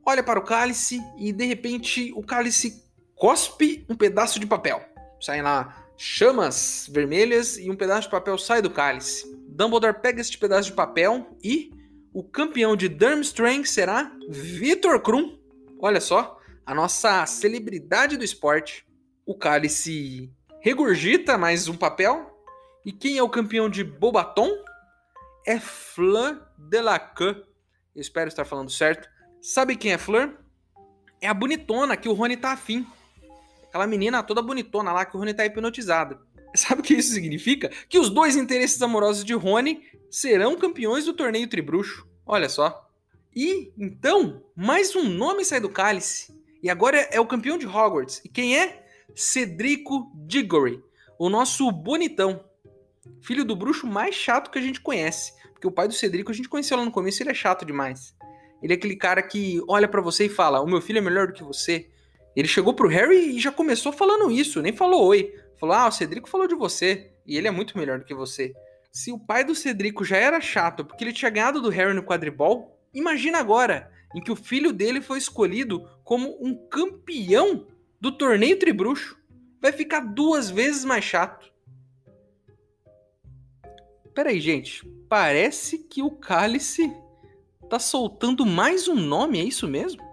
olha 0.06 0.24
para 0.24 0.40
o 0.40 0.44
cálice 0.44 1.00
e 1.18 1.32
de 1.32 1.46
repente 1.46 2.12
o 2.16 2.24
cálice 2.24 2.84
cospe 3.16 3.86
um 3.90 3.96
pedaço 3.96 4.40
de 4.40 4.46
papel. 4.46 4.84
Saem 5.20 5.42
lá 5.42 5.86
chamas 5.98 6.90
vermelhas 6.92 7.58
e 7.58 7.70
um 7.70 7.76
pedaço 7.76 8.08
de 8.08 8.12
papel 8.12 8.38
sai 8.38 8.62
do 8.62 8.72
cálice. 8.72 9.32
Dumbledore 9.48 10.02
pega 10.02 10.22
este 10.22 10.38
pedaço 10.38 10.70
de 10.70 10.76
papel 10.76 11.38
e 11.44 11.72
o 12.14 12.24
campeão 12.24 12.76
de 12.76 12.90
Durmstrang 12.90 13.66
será 13.68 14.12
Victor 14.28 15.00
Krum. 15.02 15.38
Olha 15.80 16.02
só, 16.02 16.40
a 16.66 16.74
nossa 16.74 17.26
celebridade 17.26 18.18
do 18.18 18.24
esporte. 18.24 18.86
O 19.26 19.38
cálice 19.38 20.34
regurgita 20.62 21.38
mais 21.38 21.68
um 21.68 21.76
papel. 21.76 22.32
E 22.86 22.92
quem 22.92 23.18
é 23.18 23.24
o 23.24 23.30
campeão 23.30 23.70
de 23.70 23.84
Bobaton? 23.84 24.50
É 25.46 25.60
Delacour. 26.58 27.44
Eu 27.96 28.02
espero 28.02 28.28
estar 28.28 28.46
falando 28.46 28.72
certo. 28.72 29.08
Sabe 29.42 29.76
quem 29.76 29.94
é 29.94 29.98
Fleur? 29.98 30.42
é 31.22 31.28
a 31.28 31.34
bonitona 31.34 31.96
que 31.96 32.10
o 32.10 32.14
Rony 32.14 32.36
tá 32.36 32.52
afim. 32.52 32.86
Aquela 33.64 33.86
menina 33.86 34.24
toda 34.24 34.42
bonitona 34.42 34.92
lá 34.92 35.06
que 35.06 35.16
o 35.16 35.20
Rony 35.20 35.34
tá 35.34 35.46
hipnotizado. 35.46 36.20
Sabe 36.56 36.82
o 36.82 36.84
que 36.84 36.96
isso 36.96 37.14
significa? 37.14 37.70
Que 37.88 38.00
os 38.00 38.10
dois 38.10 38.36
interesses 38.36 38.82
amorosos 38.82 39.24
de 39.24 39.34
Rony 39.34 39.84
serão 40.10 40.58
campeões 40.58 41.06
do 41.06 41.14
torneio 41.14 41.48
Tribruxo. 41.48 42.06
Olha 42.26 42.50
só. 42.50 42.90
E 43.34 43.72
então, 43.78 44.44
mais 44.56 44.94
um 44.96 45.04
nome 45.04 45.46
sai 45.46 45.62
do 45.62 45.70
cálice. 45.70 46.36
E 46.62 46.70
agora 46.70 46.98
é 47.12 47.20
o 47.20 47.26
campeão 47.26 47.58
de 47.58 47.66
Hogwarts. 47.66 48.22
E 48.26 48.30
quem 48.30 48.58
é? 48.58 48.86
Cedrico 49.16 50.12
Diggory, 50.26 50.84
o 51.18 51.30
nosso 51.30 51.72
bonitão. 51.72 52.44
Filho 53.22 53.46
do 53.46 53.56
bruxo 53.56 53.88
mais 53.88 54.16
chato 54.16 54.52
que 54.52 54.60
a 54.60 54.62
gente 54.62 54.82
conhece. 54.82 55.34
Porque 55.54 55.68
o 55.68 55.72
pai 55.72 55.88
do 55.88 55.94
Cedrico 55.94 56.32
a 56.32 56.34
gente 56.34 56.50
conheceu 56.50 56.78
lá 56.78 56.84
no 56.84 56.92
começo, 56.92 57.22
ele 57.22 57.30
é 57.30 57.34
chato 57.34 57.64
demais. 57.64 58.14
Ele 58.62 58.74
é 58.74 58.76
aquele 58.76 58.96
cara 58.96 59.22
que 59.22 59.62
olha 59.68 59.88
para 59.88 60.02
você 60.02 60.26
e 60.26 60.30
fala: 60.30 60.62
"O 60.62 60.68
meu 60.68 60.82
filho 60.82 61.00
é 61.00 61.02
melhor 61.02 61.28
do 61.28 61.34
que 61.34 61.44
você". 61.44 61.90
Ele 62.36 62.48
chegou 62.48 62.74
pro 62.74 62.88
Harry 62.88 63.36
e 63.36 63.40
já 63.40 63.52
começou 63.52 63.92
falando 63.92 64.32
isso, 64.32 64.62
nem 64.62 64.74
falou 64.74 65.06
oi. 65.06 65.34
Falou: 65.60 65.76
"Ah, 65.76 65.88
o 65.88 65.92
Cedrico 65.92 66.30
falou 66.30 66.48
de 66.48 66.56
você 66.56 67.12
e 67.26 67.38
ele 67.38 67.48
é 67.48 67.52
muito 67.52 67.78
melhor 67.78 68.00
do 68.00 68.06
que 68.06 68.14
você". 68.14 68.54
Se 68.92 69.12
o 69.12 69.20
pai 69.20 69.44
do 69.44 69.56
Cedrico 69.56 70.04
já 70.04 70.18
era 70.18 70.42
chato 70.42 70.84
porque 70.84 71.04
ele 71.04 71.14
tinha 71.14 71.32
ganhado 71.32 71.62
do 71.62 71.70
Harry 71.70 71.94
no 71.94 72.04
quadribol, 72.04 72.78
imagina 72.94 73.38
agora 73.38 73.90
em 74.14 74.22
que 74.22 74.32
o 74.32 74.36
filho 74.36 74.74
dele 74.74 75.02
foi 75.02 75.18
escolhido 75.18 75.88
como 76.04 76.38
um 76.42 76.56
campeão 76.68 77.68
do 78.00 78.12
torneio 78.12 78.60
Tribruxo. 78.60 79.18
Vai 79.62 79.72
ficar 79.72 80.02
duas 80.02 80.50
vezes 80.50 80.84
mais 80.84 81.06
chato. 81.06 81.52
Peraí, 84.14 84.42
gente. 84.42 84.86
Parece 85.08 85.78
que 85.78 86.02
o 86.02 86.12
Cálice 86.12 86.92
tá 87.72 87.80
soltando 87.80 88.46
mais 88.46 88.90
um 88.90 88.96
nome, 88.96 89.40
é 89.40 89.46
isso 89.46 89.66
mesmo? 89.66 90.04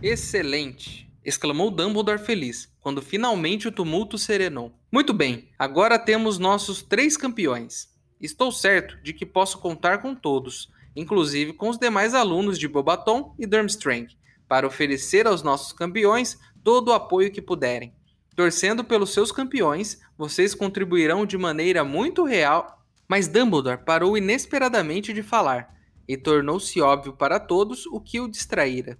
Excelente! 0.00 1.10
exclamou 1.24 1.68
Dumbledore 1.68 2.20
feliz, 2.20 2.72
quando 2.78 3.02
finalmente 3.02 3.66
o 3.66 3.72
tumulto 3.72 4.16
serenou. 4.16 4.72
Muito 4.92 5.12
bem, 5.12 5.48
agora 5.58 5.98
temos 5.98 6.38
nossos 6.38 6.80
três 6.80 7.16
campeões. 7.16 7.88
Estou 8.20 8.52
certo 8.52 8.96
de 9.02 9.12
que 9.12 9.26
posso 9.26 9.58
contar 9.58 9.98
com 9.98 10.14
todos, 10.14 10.72
inclusive 10.94 11.54
com 11.54 11.68
os 11.68 11.76
demais 11.76 12.14
alunos 12.14 12.56
de 12.56 12.68
Bobaton 12.68 13.34
e 13.36 13.44
Durmstrang, 13.44 14.16
para 14.48 14.66
oferecer 14.66 15.26
aos 15.26 15.42
nossos 15.42 15.72
campeões 15.72 16.38
todo 16.64 16.88
o 16.88 16.92
apoio 16.92 17.30
que 17.30 17.42
puderem. 17.42 17.94
Torcendo 18.34 18.84
pelos 18.84 19.12
seus 19.12 19.30
campeões, 19.30 20.00
vocês 20.16 20.54
contribuirão 20.54 21.26
de 21.26 21.36
maneira 21.36 21.84
muito 21.84 22.24
real. 22.24 22.84
Mas 23.08 23.26
Dumbledore 23.26 23.84
parou 23.84 24.16
inesperadamente 24.16 25.12
de 25.12 25.22
falar, 25.22 25.74
e 26.06 26.16
tornou-se 26.16 26.80
óbvio 26.80 27.14
para 27.14 27.40
todos 27.40 27.86
o 27.86 28.00
que 28.00 28.20
o 28.20 28.28
distraíra. 28.28 28.98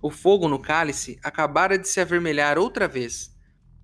O 0.00 0.10
fogo 0.10 0.48
no 0.48 0.58
cálice 0.58 1.18
acabara 1.22 1.78
de 1.78 1.88
se 1.88 2.00
avermelhar 2.00 2.58
outra 2.58 2.86
vez. 2.86 3.34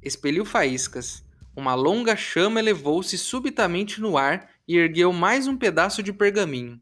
Expeliu 0.03 0.45
faíscas. 0.45 1.25
Uma 1.57 1.75
longa 1.75 2.15
chama 2.15 2.61
elevou-se 2.61 3.17
subitamente 3.17 4.01
no 4.01 4.17
ar 4.19 4.49
e 4.67 4.77
ergueu 4.77 5.13
mais 5.13 5.47
um 5.47 5.57
pedaço 5.57 6.03
de 6.03 6.13
pergaminho. 6.13 6.81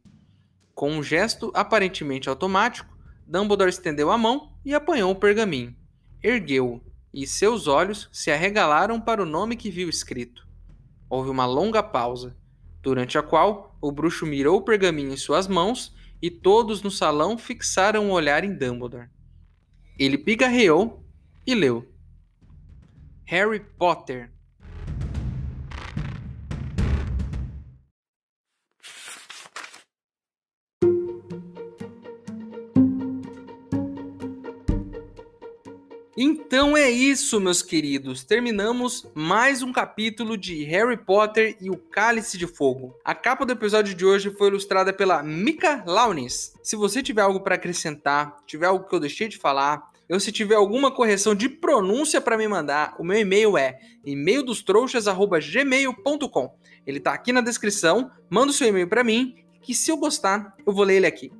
Com 0.74 0.92
um 0.92 1.02
gesto 1.02 1.52
aparentemente 1.54 2.28
automático, 2.28 2.91
Dumbledore 3.26 3.70
estendeu 3.70 4.10
a 4.10 4.18
mão 4.18 4.52
e 4.64 4.74
apanhou 4.74 5.12
o 5.12 5.16
pergaminho. 5.16 5.74
Ergueu-o, 6.22 6.80
e 7.12 7.26
seus 7.26 7.66
olhos 7.66 8.08
se 8.12 8.30
arregalaram 8.30 9.00
para 9.00 9.22
o 9.22 9.26
nome 9.26 9.56
que 9.56 9.70
viu 9.70 9.88
escrito. 9.88 10.46
Houve 11.08 11.30
uma 11.30 11.46
longa 11.46 11.82
pausa, 11.82 12.36
durante 12.80 13.18
a 13.18 13.22
qual 13.22 13.76
o 13.80 13.92
bruxo 13.92 14.24
mirou 14.24 14.58
o 14.58 14.62
pergaminho 14.62 15.12
em 15.12 15.16
suas 15.16 15.46
mãos 15.46 15.94
e 16.22 16.30
todos 16.30 16.82
no 16.82 16.90
salão 16.90 17.36
fixaram 17.36 18.08
o 18.08 18.12
olhar 18.12 18.44
em 18.44 18.54
Dumbledore. 18.54 19.10
Ele 19.98 20.16
pigarreou 20.16 21.04
e 21.46 21.54
leu: 21.54 21.92
Harry 23.24 23.60
Potter. 23.60 24.32
Então 36.14 36.76
é 36.76 36.90
isso, 36.90 37.40
meus 37.40 37.62
queridos. 37.62 38.22
Terminamos 38.22 39.10
mais 39.14 39.62
um 39.62 39.72
capítulo 39.72 40.36
de 40.36 40.62
Harry 40.64 40.98
Potter 40.98 41.56
e 41.58 41.70
o 41.70 41.78
Cálice 41.78 42.36
de 42.36 42.46
Fogo. 42.46 42.94
A 43.02 43.14
capa 43.14 43.46
do 43.46 43.54
episódio 43.54 43.94
de 43.94 44.04
hoje 44.04 44.28
foi 44.36 44.48
ilustrada 44.48 44.92
pela 44.92 45.22
Mika 45.22 45.82
Launis. 45.86 46.52
Se 46.62 46.76
você 46.76 47.02
tiver 47.02 47.22
algo 47.22 47.40
para 47.40 47.54
acrescentar, 47.54 48.36
tiver 48.46 48.66
algo 48.66 48.86
que 48.86 48.94
eu 48.94 49.00
deixei 49.00 49.26
de 49.26 49.38
falar, 49.38 49.90
ou 50.06 50.20
se 50.20 50.30
tiver 50.30 50.54
alguma 50.54 50.90
correção 50.90 51.34
de 51.34 51.48
pronúncia 51.48 52.20
para 52.20 52.36
me 52.36 52.46
mandar, 52.46 52.94
o 52.98 53.04
meu 53.04 53.18
e-mail 53.18 53.56
é 53.56 53.78
e-maildostrouxas@gmail.com. 54.04 56.54
Ele 56.86 56.98
está 56.98 57.14
aqui 57.14 57.32
na 57.32 57.40
descrição. 57.40 58.10
Manda 58.28 58.50
o 58.50 58.54
seu 58.54 58.68
e-mail 58.68 58.86
para 58.86 59.02
mim, 59.02 59.34
que 59.62 59.74
se 59.74 59.90
eu 59.90 59.96
gostar, 59.96 60.54
eu 60.66 60.74
vou 60.74 60.84
ler 60.84 60.96
ele 60.96 61.06
aqui. 61.06 61.32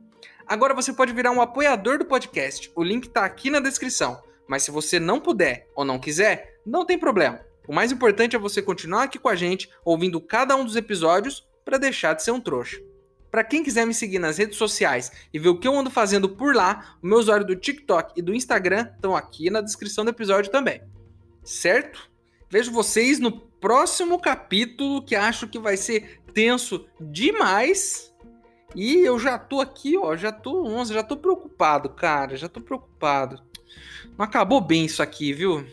Agora 0.47 0.73
você 0.73 0.95
pode 0.95 1.13
virar 1.13 1.31
um 1.31 1.43
apoiador 1.43 1.99
do 1.99 2.07
podcast. 2.07 2.73
O 2.75 2.83
link 2.83 3.05
está 3.05 3.27
aqui 3.27 3.51
na 3.51 3.61
descrição. 3.61 4.32
Mas 4.53 4.65
se 4.65 4.71
você 4.71 5.01
não 5.01 5.19
puder 5.19 5.67
ou 5.75 5.83
não 5.83 5.99
quiser, 5.99 6.59
não 6.67 6.85
tem 6.85 6.99
problema. 6.99 7.41
O 7.67 7.73
mais 7.73 7.91
importante 7.91 8.37
é 8.37 8.39
você 8.39 8.61
continuar 8.61 9.05
aqui 9.05 9.19
com 9.19 9.31
a 9.31 9.35
gente, 9.35 9.71
ouvindo 9.83 10.21
cada 10.21 10.55
um 10.55 10.63
dos 10.63 10.77
episódios, 10.77 11.49
para 11.65 11.79
deixar 11.79 12.13
de 12.13 12.23
ser 12.23 12.33
um 12.33 12.39
trouxa. 12.39 12.79
Para 13.31 13.45
quem 13.45 13.65
quiser 13.65 13.87
me 13.87 13.95
seguir 13.95 14.19
nas 14.19 14.37
redes 14.37 14.59
sociais 14.59 15.11
e 15.33 15.39
ver 15.39 15.49
o 15.49 15.59
que 15.59 15.67
eu 15.67 15.75
ando 15.75 15.91
fazendo 15.91 16.29
por 16.29 16.55
lá, 16.55 16.99
o 17.03 17.07
meu 17.07 17.17
usuário 17.17 17.47
do 17.47 17.57
TikTok 17.57 18.13
e 18.15 18.21
do 18.21 18.35
Instagram 18.35 18.91
estão 18.95 19.17
aqui 19.17 19.49
na 19.49 19.63
descrição 19.63 20.05
do 20.05 20.11
episódio 20.11 20.53
também. 20.53 20.83
Certo? 21.43 22.11
Vejo 22.51 22.71
vocês 22.73 23.19
no 23.19 23.41
próximo 23.41 24.21
capítulo 24.21 25.03
que 25.03 25.17
acho 25.17 25.49
que 25.49 25.59
vai 25.59 25.79
ser 25.79 26.21
tenso 26.35 26.85
demais. 27.01 28.15
E 28.77 28.99
eu 28.99 29.19
já 29.19 29.39
tô 29.39 29.63
aqui, 29.63 29.97
ó, 29.97 30.15
já 30.15 30.31
tô 30.31 30.63
11, 30.67 30.93
já 30.93 31.03
tô 31.03 31.17
preocupado, 31.17 31.89
cara, 31.89 32.37
já 32.37 32.51
tô 32.51 32.61
preocupado. 32.61 33.51
Não 34.17 34.25
acabou 34.25 34.61
bem 34.61 34.85
isso 34.85 35.03
aqui, 35.03 35.33
viu? 35.33 35.67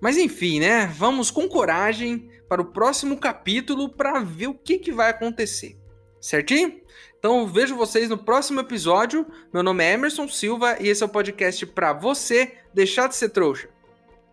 Mas 0.00 0.16
enfim, 0.16 0.60
né? 0.60 0.86
Vamos 0.86 1.30
com 1.30 1.48
coragem 1.48 2.30
para 2.48 2.62
o 2.62 2.66
próximo 2.66 3.18
capítulo 3.18 3.88
para 3.88 4.20
ver 4.20 4.46
o 4.46 4.54
que, 4.54 4.78
que 4.78 4.92
vai 4.92 5.10
acontecer. 5.10 5.76
Certinho? 6.20 6.80
Então 7.18 7.46
vejo 7.46 7.76
vocês 7.76 8.08
no 8.08 8.16
próximo 8.16 8.60
episódio. 8.60 9.26
Meu 9.52 9.62
nome 9.62 9.84
é 9.84 9.92
Emerson 9.92 10.28
Silva 10.28 10.76
e 10.80 10.88
esse 10.88 11.02
é 11.02 11.06
o 11.06 11.08
podcast 11.08 11.66
para 11.66 11.92
você 11.92 12.56
deixar 12.72 13.08
de 13.08 13.16
ser 13.16 13.30
trouxa. 13.30 13.68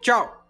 Tchau! 0.01 0.44